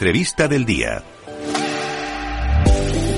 entrevista 0.00 0.48
del 0.48 0.64
día. 0.64 1.02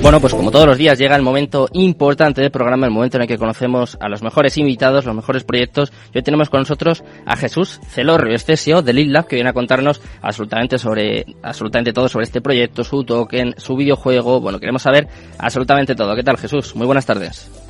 Bueno, 0.01 0.19
pues 0.19 0.33
como 0.33 0.51
todos 0.51 0.65
los 0.65 0.77
días 0.77 0.99
llega 0.99 1.15
el 1.15 1.21
momento 1.21 1.69
importante 1.71 2.41
del 2.41 2.51
programa, 2.51 2.87
el 2.87 2.91
momento 2.91 3.15
en 3.15 3.21
el 3.21 3.27
que 3.29 3.37
conocemos 3.37 3.97
a 4.01 4.09
los 4.09 4.21
mejores 4.21 4.57
invitados, 4.57 5.05
los 5.05 5.15
mejores 5.15 5.45
proyectos. 5.45 5.93
Hoy 6.13 6.21
tenemos 6.23 6.49
con 6.49 6.59
nosotros 6.59 7.05
a 7.25 7.37
Jesús 7.37 7.79
Celorrio, 7.87 8.35
este 8.35 8.57
CEO 8.57 8.81
de 8.81 8.91
Lil 8.91 9.13
Lab, 9.13 9.27
que 9.27 9.37
viene 9.37 9.51
a 9.51 9.53
contarnos 9.53 10.01
absolutamente 10.21 10.77
sobre, 10.77 11.25
absolutamente 11.41 11.93
todo 11.93 12.09
sobre 12.09 12.25
este 12.25 12.41
proyecto, 12.41 12.83
su 12.83 13.05
token, 13.05 13.55
su 13.55 13.77
videojuego. 13.77 14.41
Bueno, 14.41 14.59
queremos 14.59 14.81
saber 14.81 15.07
absolutamente 15.37 15.95
todo. 15.95 16.13
¿Qué 16.17 16.23
tal, 16.23 16.35
Jesús? 16.35 16.75
Muy 16.75 16.85
buenas 16.85 17.05
tardes. 17.05 17.62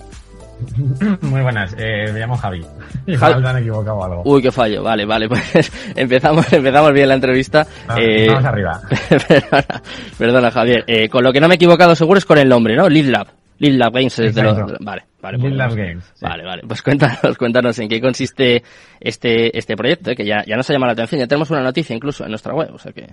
Muy 1.21 1.41
buenas, 1.41 1.75
eh, 1.77 2.11
me 2.11 2.19
llamo 2.19 2.37
Javi. 2.37 2.65
Igual 3.07 3.41
me 3.41 3.49
han 3.49 3.57
equivocado 3.57 4.03
algo. 4.03 4.21
Uy, 4.25 4.41
qué 4.41 4.51
fallo. 4.51 4.83
Vale, 4.83 5.05
vale, 5.05 5.27
pues 5.29 5.71
empezamos, 5.95 6.51
empezamos 6.51 6.93
bien 6.93 7.09
la 7.09 7.15
entrevista. 7.15 7.65
Ah, 7.87 7.95
eh, 7.99 8.27
vamos 8.27 8.45
arriba. 8.45 8.81
perdona, 9.27 9.65
perdona, 10.17 10.51
Javier. 10.51 10.83
Eh, 10.87 11.09
con 11.09 11.23
lo 11.23 11.31
que 11.31 11.39
no 11.39 11.47
me 11.47 11.55
he 11.55 11.57
equivocado 11.57 11.95
seguro 11.95 12.17
es 12.17 12.25
con 12.25 12.37
el 12.37 12.49
nombre, 12.49 12.75
¿no? 12.75 12.89
Lil 12.89 13.11
Lab. 13.11 13.27
Lil 13.59 13.77
Lab 13.77 13.93
Games 13.93 14.19
es 14.19 14.35
de 14.35 14.43
los... 14.43 14.57
Vale, 14.79 15.03
vale. 15.21 15.37
Lil 15.37 15.57
Lab 15.57 15.75
Games. 15.75 16.03
Sí. 16.15 16.25
Vale, 16.25 16.43
vale. 16.43 16.63
Pues 16.67 16.81
cuéntanos, 16.81 17.37
cuéntanos 17.37 17.77
en 17.79 17.87
qué 17.87 18.01
consiste 18.01 18.63
este, 18.99 19.57
este 19.57 19.75
proyecto, 19.77 20.11
eh, 20.11 20.15
que 20.15 20.25
ya, 20.25 20.43
ya 20.45 20.57
nos 20.57 20.69
ha 20.69 20.73
llamado 20.73 20.89
la 20.89 20.93
atención. 20.93 21.19
Ya 21.19 21.27
tenemos 21.27 21.49
una 21.51 21.61
noticia 21.61 21.95
incluso 21.95 22.23
en 22.23 22.31
nuestra 22.31 22.53
web, 22.53 22.73
o 22.73 22.77
sea 22.77 22.91
que... 22.91 23.07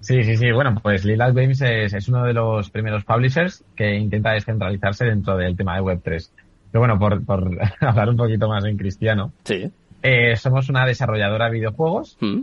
Sí, 0.00 0.24
sí, 0.24 0.36
sí. 0.36 0.50
Bueno, 0.50 0.74
pues 0.82 1.04
Lil 1.04 1.18
Lab 1.18 1.32
Games 1.32 1.60
es, 1.62 1.94
es 1.94 2.08
uno 2.08 2.24
de 2.24 2.32
los 2.32 2.70
primeros 2.70 3.04
publishers 3.04 3.64
que 3.76 3.94
intenta 3.94 4.32
descentralizarse 4.32 5.04
dentro 5.04 5.36
del 5.36 5.56
tema 5.56 5.76
de 5.76 5.82
Web3. 5.82 6.28
Pero 6.72 6.80
bueno, 6.80 6.98
por, 6.98 7.24
por 7.24 7.58
hablar 7.80 8.08
un 8.08 8.16
poquito 8.16 8.48
más 8.48 8.64
en 8.64 8.76
cristiano. 8.76 9.30
Sí. 9.44 9.70
Eh, 10.02 10.34
somos 10.36 10.68
una 10.68 10.84
desarrolladora 10.86 11.44
de 11.44 11.52
videojuegos, 11.52 12.16
¿Mm? 12.20 12.40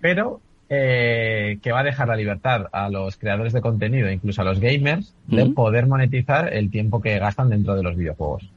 pero 0.00 0.40
eh, 0.70 1.58
que 1.62 1.72
va 1.72 1.80
a 1.80 1.84
dejar 1.84 2.08
la 2.08 2.16
libertad 2.16 2.66
a 2.72 2.88
los 2.88 3.16
creadores 3.18 3.52
de 3.52 3.60
contenido, 3.60 4.10
incluso 4.10 4.40
a 4.40 4.44
los 4.44 4.58
gamers, 4.60 5.12
de 5.26 5.44
¿Mm? 5.44 5.54
poder 5.54 5.86
monetizar 5.86 6.52
el 6.54 6.70
tiempo 6.70 7.02
que 7.02 7.18
gastan 7.18 7.50
dentro 7.50 7.74
de 7.74 7.82
los 7.82 7.94
videojuegos. 7.96 8.48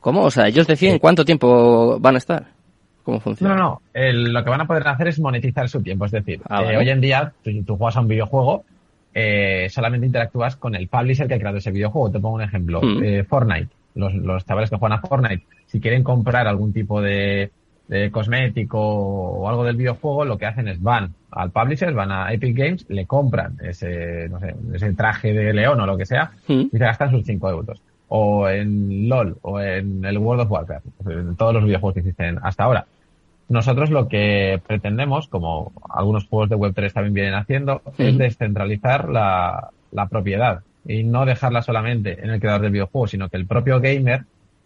¿Cómo? 0.00 0.22
O 0.22 0.30
sea, 0.30 0.48
ellos 0.48 0.66
deciden 0.66 0.94
Sí. 0.94 1.00
cuánto 1.00 1.24
tiempo 1.24 1.98
van 2.00 2.14
a 2.14 2.18
estar. 2.18 2.46
¿Cómo 3.04 3.16
No, 3.16 3.20
funciona? 3.20 3.54
no, 3.54 3.62
no. 3.62 3.82
El- 3.92 4.32
lo 4.32 4.44
que 4.44 4.50
van 4.50 4.60
a 4.60 4.66
poder 4.66 4.86
hacer 4.88 5.08
es 5.08 5.18
monetizar 5.20 5.68
su 5.68 5.82
tiempo. 5.82 6.04
Es 6.06 6.12
decir, 6.12 6.40
Ah, 6.48 6.62
eh, 6.62 6.64
vale. 6.66 6.76
hoy 6.78 6.88
en 6.90 7.00
día, 7.00 7.32
tú, 7.42 7.50
tú 7.64 7.76
juegas 7.76 7.96
a 7.96 8.00
un 8.00 8.08
videojuego, 8.08 8.64
eh, 9.14 9.68
solamente 9.70 10.06
interactúas 10.06 10.56
con 10.56 10.74
el 10.74 10.88
publisher 10.88 11.26
que 11.26 11.34
ha 11.34 11.38
creado 11.38 11.58
ese 11.58 11.70
videojuego. 11.70 12.10
Te 12.10 12.20
pongo 12.20 12.36
un 12.36 12.42
ejemplo. 12.42 12.80
Mm. 12.82 13.02
Eh, 13.02 13.24
Fortnite. 13.24 13.68
Los, 13.94 14.14
los 14.14 14.44
chavales 14.44 14.70
que 14.70 14.76
juegan 14.76 14.98
a 14.98 15.02
Fortnite, 15.02 15.44
si 15.66 15.80
quieren 15.80 16.04
comprar 16.04 16.46
algún 16.46 16.72
tipo 16.72 17.00
de, 17.02 17.50
de 17.90 18.08
cosmético 18.12 18.78
o 18.78 19.48
algo 19.48 19.64
del 19.64 19.74
videojuego, 19.74 20.24
lo 20.24 20.38
que 20.38 20.46
hacen 20.46 20.68
es 20.68 20.80
van 20.80 21.12
al 21.32 21.50
publisher, 21.50 21.92
van 21.92 22.12
a 22.12 22.32
Epic 22.32 22.56
Games, 22.56 22.86
le 22.88 23.04
compran 23.04 23.56
ese, 23.60 24.28
no 24.28 24.38
sé, 24.38 24.54
ese 24.74 24.92
traje 24.92 25.32
de 25.32 25.52
león 25.52 25.80
o 25.80 25.86
lo 25.86 25.96
que 25.96 26.06
sea, 26.06 26.30
¿Mm? 26.46 26.66
y 26.66 26.70
se 26.70 26.78
gastan 26.78 27.10
sus 27.10 27.26
5 27.26 27.50
euros. 27.50 27.82
O 28.06 28.48
en 28.48 29.08
LOL, 29.08 29.38
o 29.42 29.60
en 29.60 30.04
el 30.04 30.18
World 30.18 30.42
of 30.42 30.50
Warcraft, 30.52 30.86
en 31.06 31.34
todos 31.34 31.52
los 31.52 31.64
videojuegos 31.64 31.94
que 31.94 32.00
existen 32.00 32.38
hasta 32.42 32.62
ahora. 32.62 32.86
Nosotros 33.50 33.90
lo 33.90 34.08
que 34.08 34.60
pretendemos, 34.66 35.28
como 35.28 35.72
algunos 35.92 36.26
juegos 36.26 36.48
de 36.48 36.56
Web3 36.56 36.92
también 36.92 37.14
vienen 37.14 37.34
haciendo, 37.34 37.82
Sí. 37.96 38.04
es 38.06 38.16
descentralizar 38.18 39.08
la, 39.08 39.70
la 39.90 40.06
propiedad 40.06 40.60
y 40.86 41.02
no 41.02 41.26
dejarla 41.26 41.60
solamente 41.60 42.24
en 42.24 42.30
el 42.30 42.40
creador 42.40 42.62
del 42.62 42.70
videojuego, 42.72 43.06
sino 43.08 43.28
que 43.28 43.36
el 43.36 43.46
propio 43.46 43.80
gamer 43.80 44.22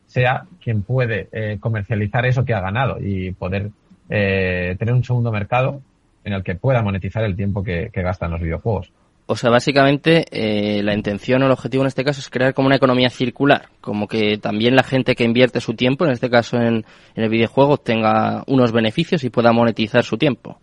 sea 0.06 0.44
quien 0.62 0.82
puede 0.82 1.28
eh, 1.32 1.56
comercializar 1.60 2.26
eso 2.26 2.44
que 2.44 2.54
ha 2.54 2.60
ganado 2.60 2.98
y 3.00 3.32
poder 3.32 3.70
eh, 4.10 4.76
tener 4.78 4.94
un 4.94 5.02
segundo 5.02 5.32
mercado 5.32 5.80
en 6.22 6.34
el 6.34 6.42
que 6.44 6.54
pueda 6.54 6.82
monetizar 6.82 7.24
el 7.24 7.36
tiempo 7.36 7.64
que, 7.64 7.90
que 7.92 8.02
gasta 8.02 8.26
en 8.26 8.32
los 8.32 8.40
videojuegos. 8.42 8.92
O 9.26 9.36
sea, 9.36 9.50
básicamente 9.50 10.26
eh, 10.30 10.82
la 10.82 10.94
intención 10.94 11.42
o 11.42 11.46
el 11.46 11.52
objetivo 11.52 11.82
en 11.82 11.88
este 11.88 12.04
caso 12.04 12.20
es 12.20 12.28
crear 12.28 12.52
como 12.52 12.66
una 12.66 12.76
economía 12.76 13.08
circular, 13.08 13.68
como 13.80 14.06
que 14.06 14.36
también 14.36 14.76
la 14.76 14.82
gente 14.82 15.14
que 15.14 15.24
invierte 15.24 15.60
su 15.60 15.74
tiempo, 15.74 16.04
en 16.04 16.12
este 16.12 16.28
caso 16.28 16.58
en, 16.58 16.84
en 17.14 17.24
el 17.24 17.30
videojuego, 17.30 17.78
tenga 17.78 18.44
unos 18.46 18.72
beneficios 18.72 19.24
y 19.24 19.30
pueda 19.30 19.52
monetizar 19.52 20.04
su 20.04 20.18
tiempo. 20.18 20.58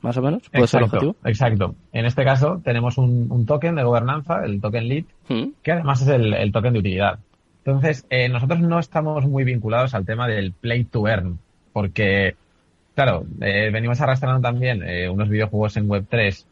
¿Más 0.00 0.16
o 0.16 0.22
menos? 0.22 0.42
¿Puede 0.50 0.66
ser 0.66 0.80
el 0.80 0.86
Exacto, 0.86 1.06
objetivo? 1.06 1.28
Exacto. 1.28 1.74
En 1.92 2.06
este 2.06 2.24
caso 2.24 2.60
tenemos 2.64 2.98
un, 2.98 3.28
un 3.30 3.46
token 3.46 3.76
de 3.76 3.84
gobernanza, 3.84 4.44
el 4.44 4.60
token 4.60 4.88
lead, 4.88 5.04
¿Mm? 5.28 5.52
que 5.62 5.72
además 5.72 6.02
es 6.02 6.08
el, 6.08 6.34
el 6.34 6.50
token 6.50 6.72
de 6.72 6.78
utilidad. 6.80 7.20
Entonces, 7.64 8.04
eh, 8.10 8.28
nosotros 8.28 8.58
no 8.60 8.80
estamos 8.80 9.24
muy 9.24 9.44
vinculados 9.44 9.94
al 9.94 10.04
tema 10.04 10.26
del 10.26 10.52
play 10.52 10.82
to 10.84 11.06
earn, 11.06 11.38
porque, 11.72 12.34
claro, 12.96 13.24
eh, 13.40 13.70
venimos 13.72 14.00
arrastrando 14.00 14.40
también 14.40 14.82
eh, 14.82 15.08
unos 15.08 15.28
videojuegos 15.28 15.76
en 15.76 15.88
Web3 15.88 16.44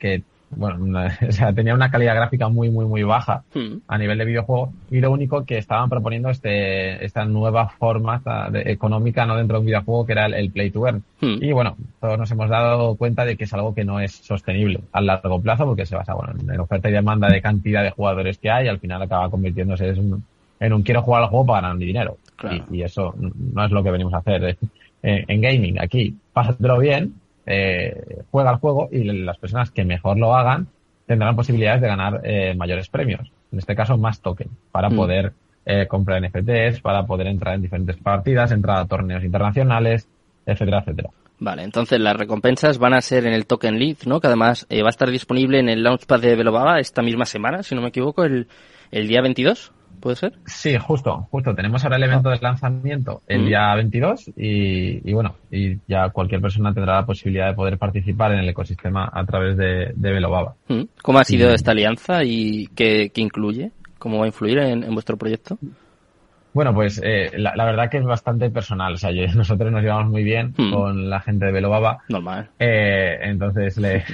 que, 0.00 0.22
bueno, 0.56 0.82
una- 0.82 1.16
o 1.28 1.32
sea, 1.32 1.52
tenían 1.52 1.76
una 1.76 1.90
calidad 1.90 2.14
gráfica 2.16 2.48
muy, 2.48 2.70
muy, 2.70 2.84
muy 2.86 3.02
baja 3.02 3.44
¿Mm? 3.54 3.76
a 3.86 3.98
nivel 3.98 4.18
de 4.18 4.24
videojuego 4.24 4.72
y 4.90 5.00
lo 5.00 5.10
único 5.10 5.44
que 5.44 5.58
estaban 5.58 5.88
proponiendo 5.88 6.30
este, 6.30 7.04
esta 7.04 7.24
nueva 7.24 7.68
forma 7.68 8.16
esta 8.16 8.50
de- 8.50 8.70
económica 8.72 9.24
no 9.26 9.36
dentro 9.36 9.56
de 9.56 9.60
un 9.60 9.66
videojuego 9.66 10.06
que 10.06 10.12
era 10.12 10.26
el, 10.26 10.34
el 10.34 10.50
play 10.50 10.70
to 10.70 10.86
earn. 10.86 11.02
¿Mm? 11.20 11.38
Y 11.42 11.52
bueno, 11.52 11.76
todos 12.00 12.18
nos 12.18 12.30
hemos 12.30 12.48
dado 12.50 12.96
cuenta 12.96 13.24
de 13.24 13.36
que 13.36 13.44
es 13.44 13.54
algo 13.54 13.74
que 13.74 13.84
no 13.84 14.00
es 14.00 14.12
sostenible 14.12 14.80
a 14.92 15.00
largo 15.00 15.40
plazo 15.40 15.64
porque 15.66 15.86
se 15.86 15.94
basa 15.96 16.14
bueno, 16.14 16.32
en 16.52 16.60
oferta 16.60 16.88
y 16.88 16.92
demanda 16.92 17.28
de 17.28 17.40
cantidad 17.42 17.82
de 17.82 17.90
jugadores 17.90 18.38
que 18.38 18.50
hay 18.50 18.66
y 18.66 18.68
al 18.68 18.78
final 18.80 19.02
acaba 19.02 19.30
convirtiéndose 19.30 19.88
en 19.90 19.98
un, 20.12 20.24
en 20.58 20.72
un 20.72 20.82
quiero 20.82 21.02
jugar 21.02 21.22
al 21.22 21.28
juego 21.28 21.46
para 21.46 21.60
ganar 21.62 21.76
mi 21.76 21.84
dinero. 21.86 22.16
Claro. 22.36 22.64
Y, 22.70 22.78
y 22.78 22.82
eso 22.82 23.14
no 23.18 23.64
es 23.64 23.70
lo 23.70 23.82
que 23.82 23.90
venimos 23.90 24.12
a 24.14 24.18
hacer. 24.18 24.44
eh. 24.44 24.56
Eh, 25.02 25.24
en 25.28 25.40
gaming, 25.40 25.78
aquí, 25.78 26.16
pásatelo 26.32 26.78
bien, 26.78 27.14
eh, 27.46 28.24
juega 28.30 28.50
al 28.50 28.56
juego 28.56 28.88
y 28.92 29.04
las 29.04 29.38
personas 29.38 29.70
que 29.70 29.84
mejor 29.84 30.18
lo 30.18 30.34
hagan 30.34 30.66
tendrán 31.06 31.36
posibilidades 31.36 31.80
de 31.80 31.88
ganar 31.88 32.20
eh, 32.24 32.54
mayores 32.56 32.88
premios. 32.88 33.30
En 33.52 33.58
este 33.58 33.74
caso, 33.76 33.96
más 33.96 34.20
token 34.20 34.48
para 34.72 34.90
Mm. 34.90 34.96
poder 34.96 35.32
eh, 35.64 35.86
comprar 35.88 36.20
NFTs, 36.22 36.80
para 36.80 37.04
poder 37.06 37.26
entrar 37.28 37.54
en 37.54 37.62
diferentes 37.62 37.96
partidas, 37.96 38.52
entrar 38.52 38.78
a 38.78 38.86
torneos 38.86 39.24
internacionales, 39.24 40.08
etcétera, 40.44 40.80
etcétera. 40.80 41.10
Vale, 41.38 41.62
entonces 41.64 42.00
las 42.00 42.16
recompensas 42.16 42.78
van 42.78 42.94
a 42.94 43.00
ser 43.00 43.26
en 43.26 43.32
el 43.32 43.46
token 43.46 43.78
lead, 43.78 43.98
¿no? 44.06 44.20
Que 44.20 44.28
además 44.28 44.66
eh, 44.70 44.82
va 44.82 44.88
a 44.88 44.90
estar 44.90 45.10
disponible 45.10 45.58
en 45.58 45.68
el 45.68 45.82
launchpad 45.82 46.20
de 46.20 46.34
Velobaba 46.36 46.78
esta 46.78 47.02
misma 47.02 47.24
semana, 47.26 47.62
si 47.62 47.74
no 47.74 47.82
me 47.82 47.88
equivoco, 47.88 48.24
el, 48.24 48.46
el 48.90 49.06
día 49.08 49.20
22, 49.22 49.72
¿puede 50.00 50.16
ser? 50.16 50.32
Sí, 50.46 50.76
justo, 50.78 51.26
justo. 51.30 51.54
Tenemos 51.54 51.82
ahora 51.84 51.96
el 51.96 52.04
evento 52.04 52.30
de 52.30 52.38
lanzamiento 52.40 53.22
el 53.26 53.42
Mm. 53.42 53.46
día 53.46 53.74
22 53.74 54.28
y, 54.36 55.08
y 55.10 55.12
bueno, 55.12 55.34
y 55.50 55.78
ya 55.88 56.08
cualquier 56.10 56.40
persona 56.40 56.72
tendrá 56.72 56.94
la 56.96 57.06
posibilidad 57.06 57.48
de 57.48 57.54
poder 57.54 57.78
participar 57.78 58.32
en 58.32 58.40
el 58.40 58.48
ecosistema 58.48 59.10
a 59.12 59.24
través 59.24 59.56
de, 59.56 59.92
de 59.94 60.12
Velobaba. 60.12 60.54
¿Mm? 60.68 60.82
¿Cómo 61.02 61.18
ha 61.18 61.24
sido 61.24 61.50
esta 61.52 61.72
alianza 61.72 62.22
y 62.24 62.66
qué, 62.74 63.10
qué 63.14 63.20
incluye? 63.20 63.70
¿Cómo 63.98 64.18
va 64.18 64.24
a 64.24 64.28
influir 64.28 64.58
en, 64.58 64.84
en 64.84 64.92
vuestro 64.94 65.16
proyecto? 65.16 65.58
Bueno, 66.52 66.72
pues 66.72 67.00
eh, 67.04 67.32
la, 67.36 67.54
la 67.54 67.64
verdad 67.66 67.90
que 67.90 67.98
es 67.98 68.04
bastante 68.04 68.48
personal. 68.50 68.94
O 68.94 68.96
sea, 68.96 69.10
yo- 69.10 69.26
nosotros 69.34 69.70
nos 69.70 69.82
llevamos 69.82 70.10
muy 70.10 70.24
bien 70.24 70.54
Mm. 70.56 70.72
con 70.72 71.10
la 71.10 71.20
gente 71.20 71.46
de 71.46 71.52
Velobaba. 71.52 71.98
Normal. 72.08 72.48
Eh, 72.58 73.18
entonces 73.22 73.76
le, 73.76 74.04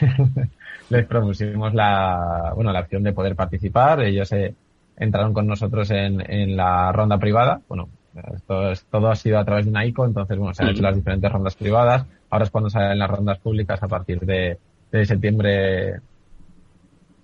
les 0.91 1.07
propusimos 1.07 1.73
la, 1.75 2.53
bueno, 2.55 2.73
la 2.73 2.81
opción 2.81 3.03
de 3.05 3.13
poder 3.13 3.37
participar. 3.37 4.03
Ellos 4.03 4.33
eh, 4.33 4.55
entraron 4.97 5.33
con 5.33 5.47
nosotros 5.47 5.91
en, 5.91 6.21
en 6.31 6.57
la 6.57 6.93
ronda 6.93 7.19
privada. 7.19 7.61
Bueno, 7.69 7.89
esto 8.35 8.71
es- 8.71 8.85
todo 8.91 9.09
ha 9.09 9.17
sido 9.17 9.39
a 9.39 9.45
través 9.45 9.65
de 9.65 9.71
una 9.71 9.85
ICO, 9.87 10.05
entonces 10.05 10.37
bueno, 10.39 10.55
se 10.55 10.63
han 10.63 10.71
hecho 10.71 10.83
las 10.83 10.95
diferentes 10.97 11.31
rondas 11.33 11.55
privadas. 11.57 12.07
Ahora 12.31 12.45
es 12.45 12.51
cuando 12.51 12.71
salen 12.71 12.99
las 12.99 13.11
rondas 13.11 13.39
públicas 13.39 13.83
a 13.83 13.89
partir 13.89 14.21
de, 14.21 14.59
de 14.91 15.07
septiembre, 15.07 16.01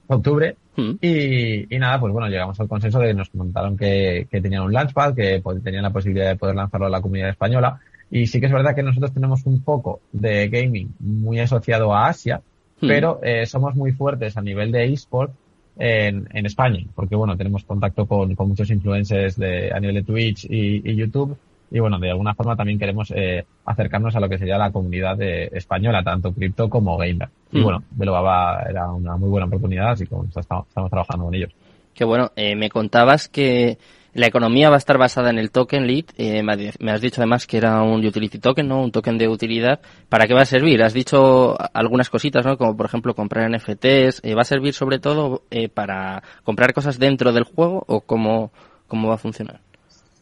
octubre. 0.07 0.57
¿Mm? 0.77 0.91
Y, 1.01 1.75
y 1.75 1.79
nada, 1.79 1.99
pues 2.01 2.13
bueno, 2.13 2.29
llegamos 2.29 2.59
al 2.61 2.69
consenso 2.69 2.99
de 3.01 3.09
que 3.09 3.15
nos 3.15 3.31
comentaron 3.31 3.77
que, 3.77 4.27
que 4.31 4.41
tenían 4.41 4.63
un 4.63 4.73
launchpad, 4.73 5.15
que 5.15 5.43
tenían 5.63 5.83
la 5.83 5.91
posibilidad 5.91 6.29
de 6.29 6.37
poder 6.37 6.55
lanzarlo 6.55 6.87
a 6.87 6.91
la 6.91 7.01
comunidad 7.01 7.31
española. 7.31 7.81
Y 8.11 8.27
sí 8.27 8.41
que 8.41 8.47
es 8.47 8.53
verdad 8.53 8.75
que 8.75 8.83
nosotros 8.83 9.13
tenemos 9.13 9.45
un 9.45 9.61
poco 9.63 10.01
de 10.13 10.49
gaming 10.49 10.95
muy 11.01 11.41
asociado 11.41 11.95
a 11.95 12.07
Asia, 12.09 12.41
Mm. 12.81 12.87
pero 12.87 13.19
eh, 13.25 13.45
somos 13.45 13.75
muy 13.75 13.91
fuertes 13.91 14.37
a 14.37 14.41
nivel 14.41 14.71
de 14.71 14.85
eSport 14.85 15.33
en, 15.79 16.29
en 16.33 16.47
España, 16.47 16.81
porque 16.95 17.15
bueno, 17.17 17.37
tenemos 17.37 17.65
contacto 17.65 18.07
con, 18.07 18.35
con 18.35 18.49
muchos 18.49 18.69
influencers 18.71 19.37
de, 19.37 19.71
a 19.73 19.79
nivel 19.81 19.97
de 19.97 20.03
Twitch 20.03 20.45
y, 20.45 20.83
y 20.91 20.97
YouTube. 20.97 21.37
Y 21.71 21.81
bueno, 21.81 21.99
de 21.99 22.11
alguna 22.11 22.35
forma 22.35 22.57
también 22.57 22.79
queremos 22.79 23.13
eh, 23.15 23.45
acercarnos 23.67 24.17
a 24.17 24.21
lo 24.21 24.29
que 24.29 24.39
sería 24.39 24.57
la 24.57 24.71
comunidad 24.73 25.17
de- 25.19 25.51
española, 25.53 26.03
tanto 26.03 26.33
cripto 26.33 26.69
como 26.71 26.97
gamer. 26.97 27.29
Y 27.53 27.59
Mm. 27.61 27.63
bueno, 27.63 27.83
Velobaba 27.91 28.63
era 28.69 28.91
una 28.91 29.17
muy 29.17 29.29
buena 29.29 29.47
oportunidad, 29.47 29.91
así 29.91 30.07
que 30.07 30.15
estamos, 30.35 30.67
estamos 30.67 30.91
trabajando 30.91 31.27
con 31.27 31.35
ellos. 31.35 31.51
Que 31.95 32.05
bueno, 32.05 32.31
eh, 32.37 32.57
me 32.57 32.71
contabas 32.71 33.29
que 33.29 33.77
la 34.15 34.27
economía 34.27 34.69
va 34.71 34.77
a 34.77 34.79
estar 34.79 34.99
basada 34.99 35.31
en 35.31 35.39
el 35.39 35.51
token 35.51 35.87
lead. 35.87 36.07
eh, 36.17 36.43
me 36.43 36.91
has 36.93 37.01
dicho 37.01 37.21
además 37.21 37.47
que 37.47 37.57
era 37.59 37.83
un 37.83 38.05
utility 38.05 38.39
token, 38.39 38.67
¿no? 38.69 38.83
Un 38.83 38.91
token 38.91 39.19
de 39.19 39.29
utilidad. 39.29 39.81
¿Para 40.09 40.27
qué 40.27 40.35
va 40.35 40.43
a 40.43 40.47
servir? 40.47 40.83
Has 40.83 40.93
dicho 40.95 41.57
algunas 41.75 42.11
cositas, 42.11 42.45
¿no? 42.45 42.57
Como 42.59 42.77
por 42.77 42.87
ejemplo 42.87 43.15
comprar 43.15 43.49
NFTs. 43.51 44.21
eh, 44.25 44.35
¿Va 44.35 44.43
a 44.43 44.45
servir 44.45 44.73
sobre 44.75 44.99
todo 44.99 45.43
eh, 45.51 45.69
para 45.69 46.23
comprar 46.43 46.73
cosas 46.73 46.99
dentro 46.99 47.33
del 47.33 47.45
juego 47.45 47.85
o 47.87 48.01
cómo, 48.01 48.51
cómo 48.87 49.09
va 49.09 49.15
a 49.15 49.19
funcionar? 49.19 49.61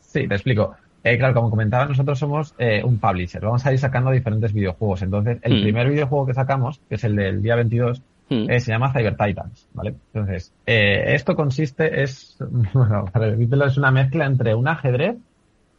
Sí, 0.00 0.26
te 0.26 0.34
explico. 0.34 0.74
eh, 1.04 1.16
claro, 1.18 1.34
como 1.34 1.50
comentaba, 1.50 1.84
nosotros 1.86 2.18
somos 2.18 2.52
eh, 2.58 2.82
un 2.82 2.98
publisher. 2.98 3.40
Vamos 3.42 3.64
a 3.64 3.72
ir 3.72 3.78
sacando 3.78 4.10
diferentes 4.10 4.52
videojuegos. 4.52 5.02
Entonces, 5.02 5.38
el 5.42 5.58
Mm. 5.60 5.62
primer 5.62 5.88
videojuego 5.90 6.26
que 6.26 6.34
sacamos, 6.34 6.80
que 6.88 6.96
es 6.96 7.04
el 7.04 7.14
del 7.14 7.42
día 7.42 7.54
22, 7.54 8.02
Mm. 8.28 8.50
eh, 8.50 8.60
se 8.60 8.72
llama 8.72 8.92
Cyber 8.92 9.16
Titans, 9.16 9.68
¿vale? 9.72 9.94
Entonces, 10.12 10.52
eh, 10.66 11.14
esto 11.14 11.36
consiste, 11.36 12.02
es, 12.02 12.36
bueno, 12.72 13.04
para 13.12 13.26
decírtelo, 13.26 13.66
es 13.66 13.76
una 13.76 13.90
mezcla 13.90 14.26
entre 14.26 14.54
un 14.54 14.66
ajedrez 14.68 15.16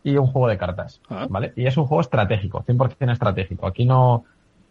y 0.04 0.16
un 0.18 0.28
juego 0.28 0.48
de 0.48 0.58
cartas, 0.58 1.02
Ah. 1.10 1.28
¿vale? 1.30 1.52
Y 1.58 1.66
es 1.68 1.76
un 1.76 1.86
juego 1.86 2.02
estratégico, 2.02 2.64
100% 2.66 3.12
estratégico. 3.12 3.68
Aquí 3.68 3.84
no, 3.86 4.24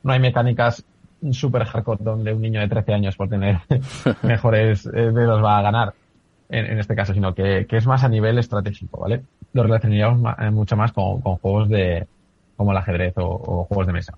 no 0.02 0.12
hay 0.12 0.20
mecánicas 0.20 0.84
super 1.32 1.64
hardcore 1.64 1.98
donde 2.02 2.32
un 2.32 2.40
niño 2.40 2.60
de 2.60 2.68
13 2.68 2.94
años 2.94 3.16
por 3.16 3.28
tener 3.28 3.58
mejores 4.22 4.86
eh, 4.86 4.90
dedos 5.12 5.42
va 5.42 5.58
a 5.58 5.62
ganar 5.62 5.94
en, 6.48 6.64
en 6.66 6.78
este 6.78 6.94
caso, 6.94 7.12
sino 7.12 7.34
que, 7.34 7.66
que 7.68 7.76
es 7.76 7.86
más 7.86 8.04
a 8.04 8.08
nivel 8.08 8.38
estratégico, 8.38 9.00
¿vale? 9.00 9.22
Lo 9.52 9.62
relacionaríamos 9.64 10.34
eh, 10.38 10.50
mucho 10.50 10.76
más 10.76 10.92
con, 10.92 11.20
con 11.20 11.36
juegos 11.36 11.68
de, 11.68 12.06
como 12.56 12.70
el 12.72 12.78
ajedrez 12.78 13.14
o, 13.18 13.24
o 13.26 13.64
juegos 13.64 13.86
de 13.86 13.92
mesa. 13.92 14.14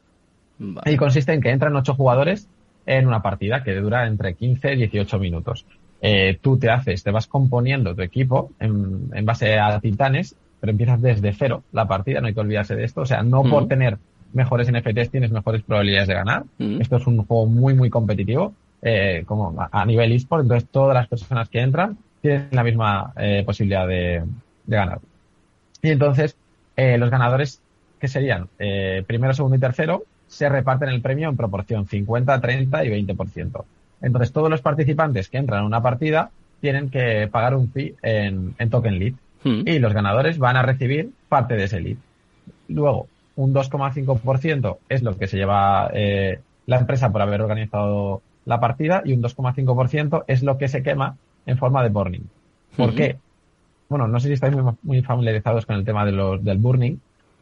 Vale. 0.58 0.93
Y 0.93 0.96
consiste 0.96 1.32
en 1.32 1.40
que 1.40 1.50
entran 1.50 1.75
ocho 1.75 1.94
jugadores 1.94 2.49
en 2.88 3.06
una 3.06 3.20
partida 3.20 3.62
que 3.62 3.75
dura 3.75 4.06
entre 4.06 4.35
15 4.35 4.73
y 4.73 4.76
18 4.76 5.19
minutos. 5.19 5.67
Eh, 6.00 6.38
tú 6.40 6.58
te 6.58 6.70
haces, 6.70 7.02
te 7.02 7.11
vas 7.11 7.26
componiendo 7.26 7.94
tu 7.94 8.00
equipo 8.02 8.50
en, 8.58 9.11
en 9.12 9.26
base 9.26 9.58
a 9.58 9.79
titanes, 9.79 10.35
pero 10.58 10.70
empiezas 10.70 11.02
desde 11.02 11.35
cero 11.35 11.62
la 11.70 11.87
partida, 11.87 12.20
no 12.20 12.29
hay 12.29 12.35
que 12.35 12.40
olvidarse 12.40 12.75
de 12.75 12.85
esto. 12.85 13.02
O 13.02 13.06
sea, 13.06 13.23
no 13.23 13.43
por 13.43 13.64
Ujú. 13.64 13.69
tener 13.69 13.99
mejores 14.32 14.73
NFTs 14.73 15.11
tienes 15.11 15.31
mejores 15.31 15.62
probabilidades 15.62 16.08
de 16.08 16.14
ganar. 16.14 16.44
Mm. 16.56 16.81
Esto 16.81 16.96
es 16.96 17.06
un 17.06 17.25
juego 17.26 17.46
muy, 17.46 17.75
muy 17.75 17.90
competitivo, 17.90 18.55
eh, 18.81 19.23
como 19.26 19.55
a, 19.70 19.84
nivel 19.84 20.12
eSport, 20.12 20.43
entonces 20.43 20.69
todas 20.70 20.94
las 20.94 21.08
personas 21.08 21.50
que 21.50 21.61
entran 21.61 21.99
tienen 22.23 22.49
la 22.52 22.64
misma 22.64 23.12
eh, 23.17 23.43
posibilidad 23.44 23.87
de, 23.87 24.23
de 24.64 24.76
ganar. 24.76 25.00
Y 25.82 25.91
entonces, 25.91 26.37
eh, 26.75 26.96
los 26.96 27.11
ganadores, 27.11 27.61
que 28.00 28.08
serían 28.08 28.49
primero, 29.06 29.34
segundo 29.34 29.56
y 29.56 29.61
tercero, 29.61 30.05
se 30.29 30.49
reparten 30.49 30.91
el 30.91 31.01
premio 31.01 31.29
en 31.29 31.37
proporción 31.37 31.87
50, 31.87 32.41
30 32.41 32.85
y 32.85 32.89
20%. 33.07 33.65
Entonces, 34.03 34.33
todos 34.33 34.49
los 34.51 34.63
participantes 34.63 35.29
que 35.29 35.39
entran 35.39 35.61
en 35.61 35.67
una 35.67 35.83
partida 35.83 36.31
tienen 36.61 36.91
que 36.91 37.29
pagar 37.33 37.55
un 37.57 37.71
fee 37.73 37.97
en, 38.03 38.55
en 38.59 38.71
token 38.71 38.99
lead 38.99 39.15
Mm. 39.45 39.63
y 39.69 39.79
los 39.79 39.93
ganadores 39.95 40.37
van 40.39 40.57
a 40.57 40.63
recibir 40.63 41.11
parte 41.29 41.55
de 41.55 41.63
ese 41.65 41.81
lead. 41.81 41.97
Luego, 42.67 43.07
un 43.37 43.55
2,5% 43.55 44.79
es 44.89 45.03
lo 45.05 45.17
que 45.17 45.29
se 45.29 45.37
lleva 45.37 45.91
eh, 45.95 46.41
la 46.67 46.79
empresa 46.79 47.13
por 47.13 47.23
haber 47.23 47.41
organizado 47.43 48.21
la 48.47 48.59
partida 48.59 49.03
y 49.05 49.13
un 49.13 49.23
2,5% 49.23 50.25
es 50.27 50.43
lo 50.43 50.59
que 50.59 50.67
se 50.67 50.83
quema 50.83 51.17
en 51.47 51.57
forma 51.57 51.85
de 51.85 51.89
burning. 51.91 52.23
¿Por 52.77 52.89
Ujú. 52.89 52.97
qué? 52.97 53.17
Bueno, 53.89 54.09
no 54.09 54.19
sé 54.19 54.27
si 54.27 54.35
estáis 54.35 54.55
muy, 54.57 54.73
muy 54.83 55.03
familiarizados 55.03 55.65
con 55.67 55.77
el 55.77 55.85
tema 55.85 56.05
de 56.05 56.11
los, 56.13 56.43
del 56.45 56.59
burning, 56.59 56.97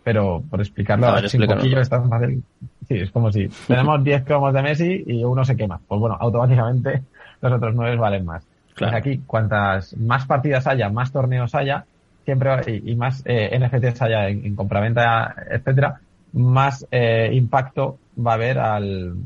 pero 0.06 0.40
por 0.48 0.60
explicarlo 0.60 1.08
A 1.08 1.20
ver, 1.20 1.24
un 1.24 1.46
poquillo 1.48 1.80
es 1.80 1.88
tan 1.88 2.08
fácil. 2.08 2.40
Sí, 2.86 2.94
es 2.94 3.10
como 3.10 3.32
si 3.32 3.48
tenemos 3.66 4.04
10 4.04 4.22
cromos 4.22 4.54
de 4.54 4.62
Messi 4.62 5.02
y 5.04 5.24
uno 5.24 5.44
se 5.44 5.56
quema. 5.56 5.80
Pues 5.84 6.00
bueno, 6.00 6.16
automáticamente 6.20 7.02
los 7.40 7.52
otros 7.52 7.74
9 7.74 7.96
valen 7.96 8.24
más. 8.24 8.44
Claro. 8.76 8.92
Pues 8.92 9.00
aquí, 9.00 9.22
cuantas 9.26 9.96
más 9.96 10.24
partidas 10.24 10.68
haya, 10.68 10.90
más 10.90 11.10
torneos 11.10 11.56
haya, 11.56 11.86
siempre 12.24 12.52
y, 12.68 12.92
y 12.92 12.94
más 12.94 13.24
eh, 13.24 13.58
NFTs 13.58 14.00
haya 14.02 14.28
en, 14.28 14.46
en 14.46 14.54
compraventa, 14.54 15.34
etcétera, 15.50 15.98
más 16.34 16.86
eh, 16.92 17.30
impacto 17.32 17.98
va 18.16 18.30
a 18.30 18.34
haber 18.34 18.60
al, 18.60 19.16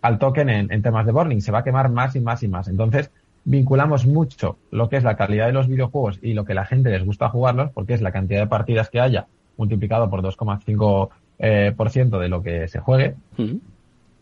al 0.00 0.18
token 0.18 0.48
en, 0.48 0.72
en 0.72 0.80
temas 0.80 1.04
de 1.04 1.12
burning. 1.12 1.40
Se 1.42 1.52
va 1.52 1.58
a 1.58 1.64
quemar 1.64 1.90
más 1.90 2.16
y 2.16 2.20
más 2.20 2.42
y 2.42 2.48
más. 2.48 2.68
Entonces, 2.68 3.10
vinculamos 3.44 4.06
mucho 4.06 4.56
lo 4.70 4.88
que 4.88 4.96
es 4.96 5.04
la 5.04 5.14
calidad 5.14 5.48
de 5.48 5.52
los 5.52 5.68
videojuegos 5.68 6.18
y 6.22 6.32
lo 6.32 6.46
que 6.46 6.54
la 6.54 6.64
gente 6.64 6.88
les 6.88 7.04
gusta 7.04 7.28
jugarlos, 7.28 7.70
porque 7.72 7.92
es 7.92 8.00
la 8.00 8.12
cantidad 8.12 8.40
de 8.40 8.46
partidas 8.46 8.88
que 8.88 8.98
haya 8.98 9.26
multiplicado 9.62 10.10
por 10.10 10.22
2,5% 10.22 11.08
eh, 11.38 11.72
por 11.76 11.90
ciento 11.90 12.18
de 12.18 12.28
lo 12.28 12.42
que 12.42 12.68
se 12.68 12.78
juegue, 12.80 13.14